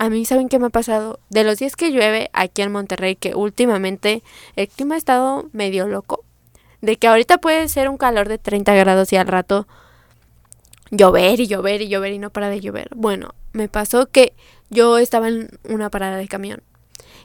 a 0.00 0.08
mí, 0.08 0.24
¿saben 0.24 0.48
qué 0.48 0.58
me 0.58 0.68
ha 0.68 0.70
pasado? 0.70 1.20
De 1.28 1.44
los 1.44 1.58
días 1.58 1.76
que 1.76 1.90
llueve 1.90 2.30
aquí 2.32 2.62
en 2.62 2.72
Monterrey, 2.72 3.16
que 3.16 3.34
últimamente 3.34 4.22
el 4.56 4.66
clima 4.66 4.94
ha 4.94 4.98
estado 4.98 5.50
medio 5.52 5.86
loco. 5.88 6.24
De 6.80 6.96
que 6.96 7.06
ahorita 7.06 7.36
puede 7.36 7.68
ser 7.68 7.90
un 7.90 7.98
calor 7.98 8.26
de 8.26 8.38
30 8.38 8.72
grados 8.76 9.12
y 9.12 9.16
al 9.16 9.26
rato 9.26 9.68
llover 10.90 11.40
y 11.40 11.46
llover 11.46 11.82
y 11.82 11.88
llover 11.88 12.12
y 12.12 12.18
no 12.18 12.30
para 12.30 12.48
de 12.48 12.60
llover. 12.60 12.88
Bueno, 12.94 13.34
me 13.52 13.68
pasó 13.68 14.06
que 14.06 14.34
yo 14.68 14.98
estaba 14.98 15.28
en 15.28 15.50
una 15.64 15.90
parada 15.90 16.16
de 16.16 16.28
camión. 16.28 16.62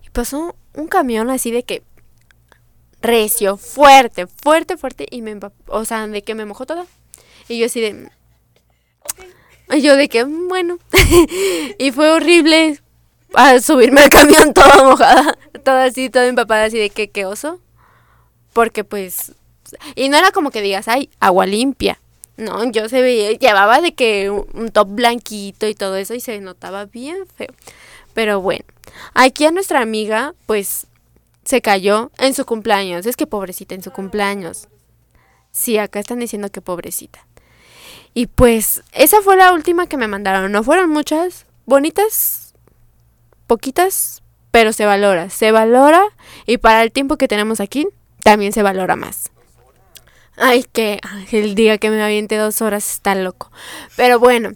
Y 0.06 0.10
pasó 0.10 0.56
un 0.74 0.88
camión 0.88 1.30
así 1.30 1.52
de 1.52 1.64
que 1.64 1.84
recio, 3.02 3.58
fuerte, 3.58 4.28
fuerte, 4.28 4.78
fuerte. 4.78 5.08
Y 5.10 5.22
me 5.22 5.38
o 5.68 5.86
sea, 5.86 6.08
de 6.08 6.22
que 6.24 6.36
me 6.36 6.46
mojó 6.46 6.66
toda. 6.66 6.86
Y 7.48 7.60
yo 7.60 7.68
así 7.68 7.80
de, 7.80 8.10
y 9.72 9.82
yo 9.82 9.96
de 9.96 10.10
que, 10.10 10.24
bueno. 10.24 10.78
y 11.78 11.92
fue 11.92 12.12
horrible 12.12 12.80
a 13.34 13.60
subirme 13.60 14.02
al 14.02 14.10
camión 14.10 14.54
toda 14.54 14.84
mojada, 14.84 15.38
toda 15.64 15.86
así, 15.86 16.10
toda 16.10 16.28
empapada, 16.28 16.66
así 16.66 16.78
de 16.78 16.90
que, 16.90 17.10
qué 17.10 17.26
oso. 17.26 17.60
Porque 18.54 18.84
pues, 18.84 19.34
y 19.96 20.10
no 20.10 20.18
era 20.18 20.32
como 20.32 20.52
que 20.52 20.62
digas, 20.62 20.88
ay, 20.88 21.10
agua 21.20 21.46
limpia. 21.46 22.00
No, 22.38 22.70
yo 22.72 22.90
se 22.90 23.02
veía, 23.02 23.32
llevaba 23.32 23.80
de 23.82 23.94
que 23.94 24.30
un 24.30 24.70
top 24.72 24.90
blanquito 24.90 25.68
y 25.68 25.76
todo 25.76 25.96
eso 25.96 26.14
y 26.14 26.20
se 26.20 26.40
notaba 26.42 26.86
bien 26.86 27.26
feo. 27.36 27.54
Pero 28.14 28.42
bueno, 28.42 28.66
aquí 29.14 29.46
a 29.46 29.52
nuestra 29.52 29.82
amiga, 29.82 30.34
pues, 30.46 30.88
se 31.46 31.62
cayó 31.62 32.12
en 32.18 32.34
su 32.34 32.46
cumpleaños. 32.46 33.06
Es 33.06 33.16
que 33.16 33.28
pobrecita 33.28 33.76
en 33.76 33.84
su 33.84 33.92
cumpleaños. 33.92 34.68
Sí, 35.52 35.78
acá 35.78 36.00
están 36.00 36.20
diciendo 36.20 36.50
que 36.50 36.62
pobrecita. 36.62 37.26
Y 38.14 38.28
pues 38.28 38.84
esa 38.94 39.22
fue 39.22 39.38
la 39.38 39.54
última 39.54 39.88
que 39.88 39.98
me 39.98 40.08
mandaron. 40.08 40.52
No 40.52 40.64
fueron 40.64 40.90
muchas, 40.90 41.46
bonitas, 41.66 42.54
poquitas, 43.46 44.24
pero 44.52 44.74
se 44.74 44.86
valora. 44.86 45.30
Se 45.30 45.52
valora 45.52 46.04
y 46.46 46.58
para 46.58 46.82
el 46.82 46.92
tiempo 46.92 47.18
que 47.18 47.28
tenemos 47.28 47.60
aquí 47.60 47.88
también 48.24 48.54
se 48.54 48.64
valora 48.64 48.96
más. 48.96 49.32
Ay, 50.38 50.66
que 50.72 51.00
el 51.32 51.56
día 51.56 51.78
que 51.78 51.90
me 51.90 52.02
aviente 52.04 52.38
dos 52.38 52.62
horas 52.62 52.92
está 52.92 53.16
loco. 53.16 53.52
Pero 53.96 54.20
bueno, 54.20 54.52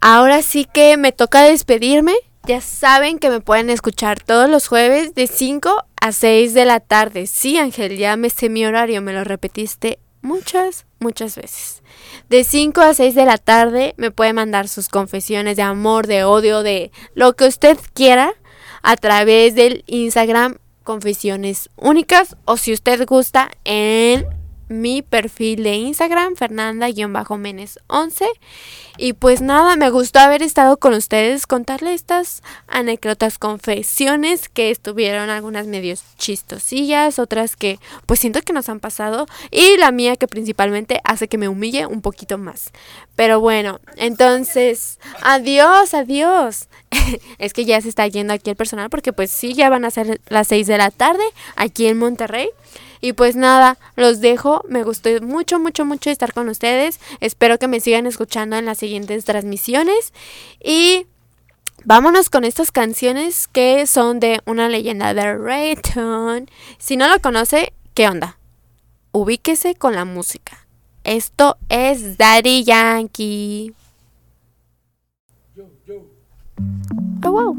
ahora 0.00 0.42
sí 0.42 0.64
que 0.64 0.96
me 0.96 1.12
toca 1.12 1.42
despedirme. 1.42 2.14
Ya 2.46 2.60
saben 2.60 3.18
que 3.18 3.30
me 3.30 3.40
pueden 3.40 3.70
escuchar 3.70 4.22
todos 4.22 4.50
los 4.50 4.68
jueves 4.68 5.14
de 5.14 5.26
5 5.26 5.86
a 6.00 6.12
6 6.12 6.52
de 6.52 6.64
la 6.66 6.80
tarde. 6.80 7.26
Sí, 7.26 7.56
Ángel, 7.56 7.96
ya 7.96 8.16
me 8.16 8.28
sé 8.28 8.50
mi 8.50 8.66
horario, 8.66 9.00
me 9.00 9.14
lo 9.14 9.24
repetiste 9.24 9.98
muchas, 10.20 10.84
muchas 10.98 11.36
veces. 11.36 11.82
De 12.28 12.44
5 12.44 12.80
a 12.82 12.92
6 12.92 13.14
de 13.14 13.24
la 13.24 13.38
tarde 13.38 13.94
me 13.96 14.10
puede 14.10 14.34
mandar 14.34 14.68
sus 14.68 14.88
confesiones 14.88 15.56
de 15.56 15.62
amor, 15.62 16.06
de 16.06 16.24
odio, 16.24 16.62
de 16.62 16.92
lo 17.14 17.34
que 17.34 17.46
usted 17.46 17.78
quiera 17.94 18.34
a 18.82 18.96
través 18.96 19.54
del 19.54 19.84
Instagram 19.86 20.58
Confesiones 20.82 21.70
Únicas 21.76 22.36
o 22.44 22.58
si 22.58 22.72
usted 22.74 23.06
gusta 23.06 23.50
en 23.64 24.26
mi 24.68 25.02
perfil 25.02 25.62
de 25.62 25.74
Instagram, 25.74 26.36
Fernanda-Menes11. 26.36 28.26
Y 28.96 29.12
pues 29.14 29.40
nada, 29.40 29.74
me 29.76 29.90
gustó 29.90 30.20
haber 30.20 30.42
estado 30.42 30.76
con 30.76 30.94
ustedes, 30.94 31.48
contarle 31.48 31.94
estas 31.94 32.42
anécdotas, 32.68 33.38
confesiones 33.38 34.48
que 34.48 34.70
estuvieron 34.70 35.30
algunas 35.30 35.66
medios 35.66 36.04
chistosillas, 36.16 37.18
otras 37.18 37.56
que 37.56 37.80
pues 38.06 38.20
siento 38.20 38.40
que 38.42 38.52
nos 38.52 38.68
han 38.68 38.78
pasado 38.78 39.26
y 39.50 39.76
la 39.78 39.90
mía 39.90 40.14
que 40.16 40.28
principalmente 40.28 41.00
hace 41.02 41.26
que 41.26 41.38
me 41.38 41.48
humille 41.48 41.86
un 41.86 42.02
poquito 42.02 42.38
más. 42.38 42.70
Pero 43.16 43.40
bueno, 43.40 43.80
entonces, 43.96 45.00
adiós, 45.22 45.92
adiós. 45.94 46.68
es 47.38 47.52
que 47.52 47.64
ya 47.64 47.80
se 47.80 47.88
está 47.88 48.06
yendo 48.06 48.32
aquí 48.32 48.50
el 48.50 48.56
personal 48.56 48.90
porque 48.90 49.12
pues 49.12 49.30
sí, 49.30 49.54
ya 49.54 49.70
van 49.70 49.84
a 49.84 49.90
ser 49.90 50.20
las 50.28 50.48
6 50.48 50.66
de 50.66 50.78
la 50.78 50.90
tarde 50.90 51.24
aquí 51.56 51.86
en 51.86 51.98
Monterrey. 51.98 52.48
Y 53.04 53.12
pues 53.12 53.36
nada, 53.36 53.76
los 53.96 54.22
dejo. 54.22 54.64
Me 54.66 54.82
gustó 54.82 55.10
mucho, 55.20 55.58
mucho, 55.58 55.84
mucho 55.84 56.08
estar 56.08 56.32
con 56.32 56.48
ustedes. 56.48 57.00
Espero 57.20 57.58
que 57.58 57.68
me 57.68 57.80
sigan 57.80 58.06
escuchando 58.06 58.56
en 58.56 58.64
las 58.64 58.78
siguientes 58.78 59.26
transmisiones. 59.26 60.14
Y 60.58 61.06
vámonos 61.84 62.30
con 62.30 62.44
estas 62.44 62.72
canciones 62.72 63.46
que 63.46 63.86
son 63.86 64.20
de 64.20 64.40
una 64.46 64.70
leyenda 64.70 65.12
de 65.12 65.36
Rayton. 65.36 66.48
Si 66.78 66.96
no 66.96 67.06
lo 67.08 67.20
conoce, 67.20 67.74
¿qué 67.92 68.08
onda? 68.08 68.38
Ubíquese 69.12 69.74
con 69.74 69.94
la 69.94 70.06
música. 70.06 70.66
Esto 71.04 71.58
es 71.68 72.16
Daddy 72.16 72.64
Yankee. 72.64 73.74
Oh, 77.22 77.30
wow. 77.30 77.58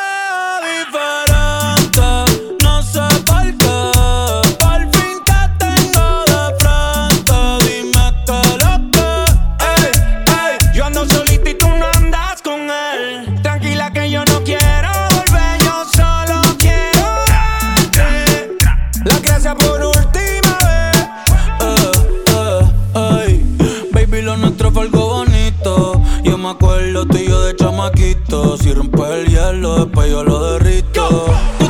Si 28.57 28.73
rompe 28.73 29.01
el 29.13 29.27
hielo, 29.27 29.85
después 29.85 30.09
yo 30.09 30.23
lo 30.23 30.53
derrito. 30.53 31.60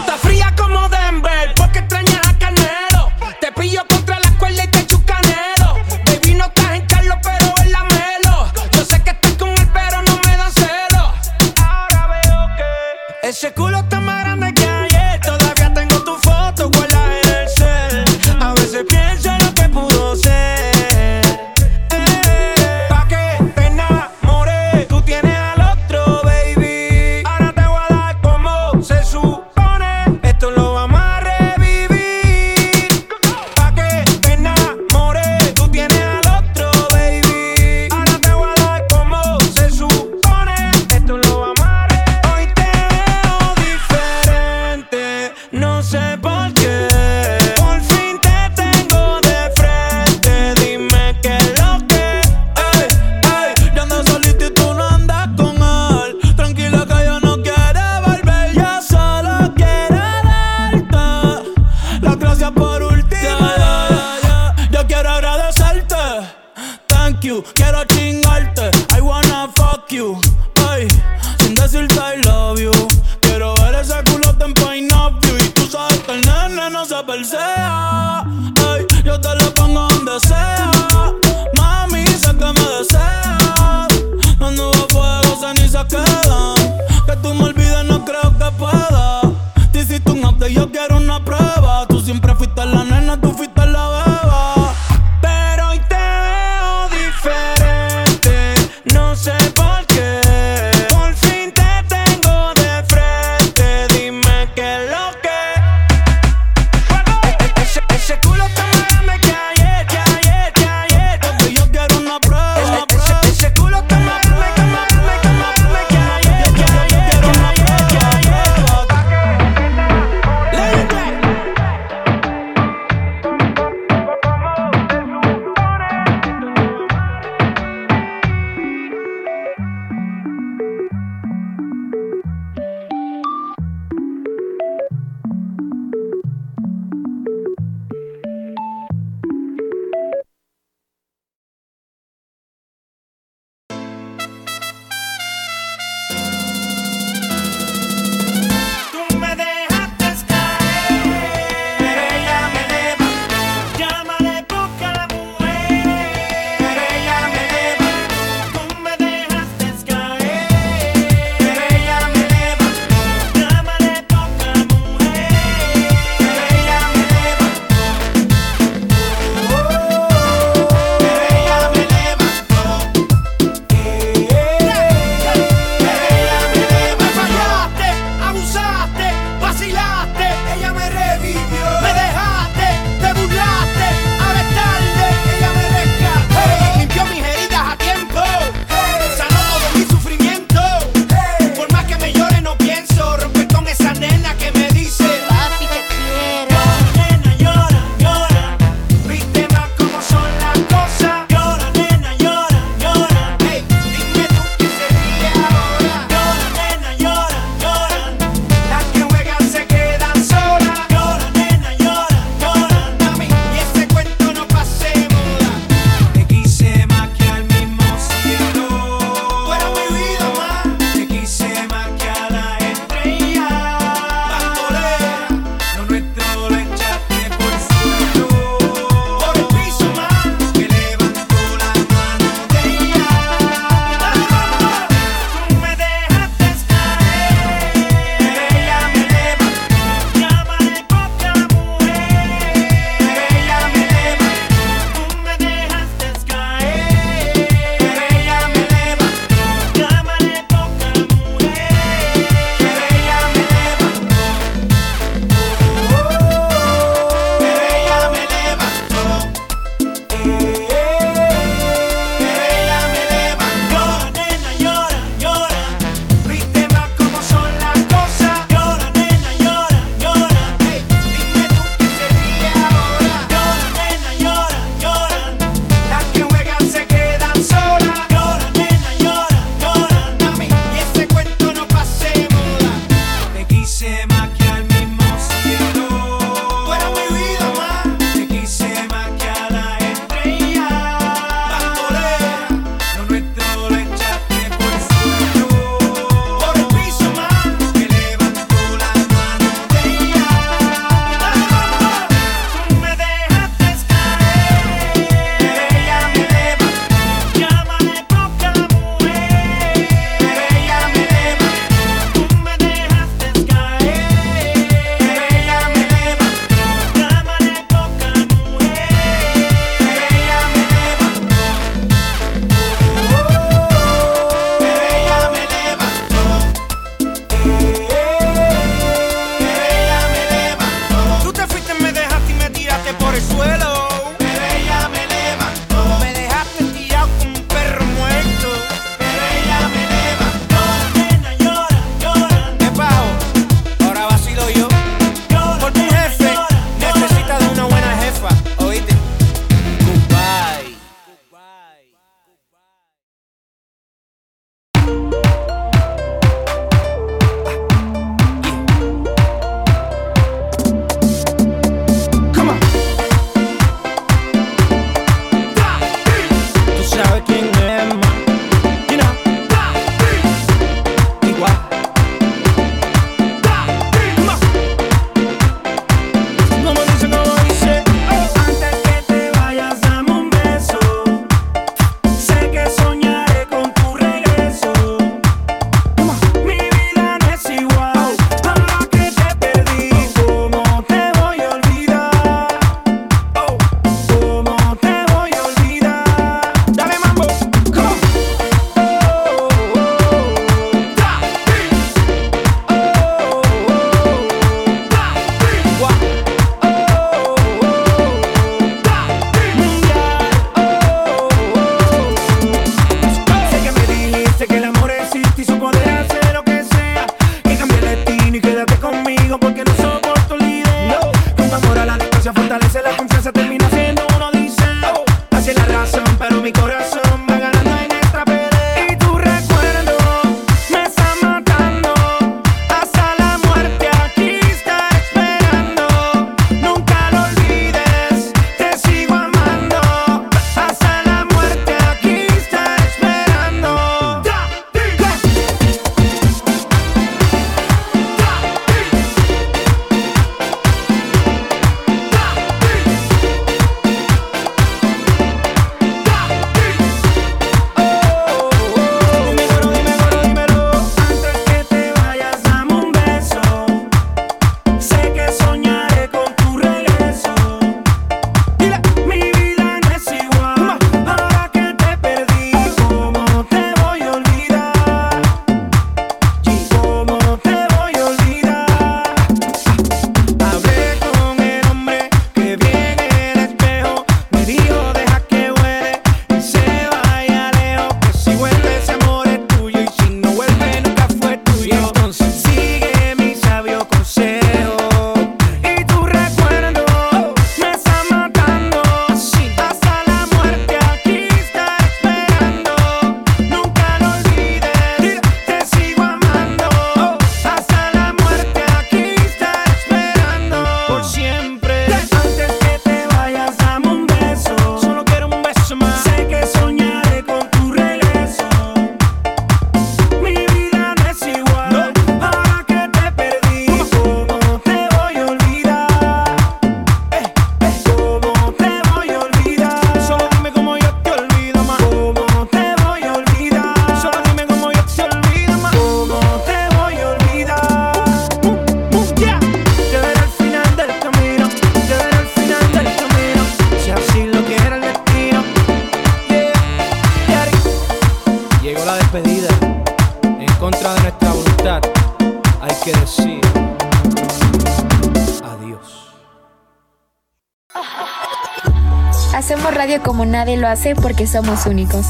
Lo 560.62 560.68
hace 560.68 560.96
porque 560.96 561.26
somos 561.26 561.66
únicos. 561.66 562.06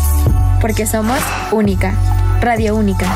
Porque 0.60 0.86
somos 0.86 1.20
única. 1.52 1.94
Radio 2.42 2.76
única. 2.76 3.08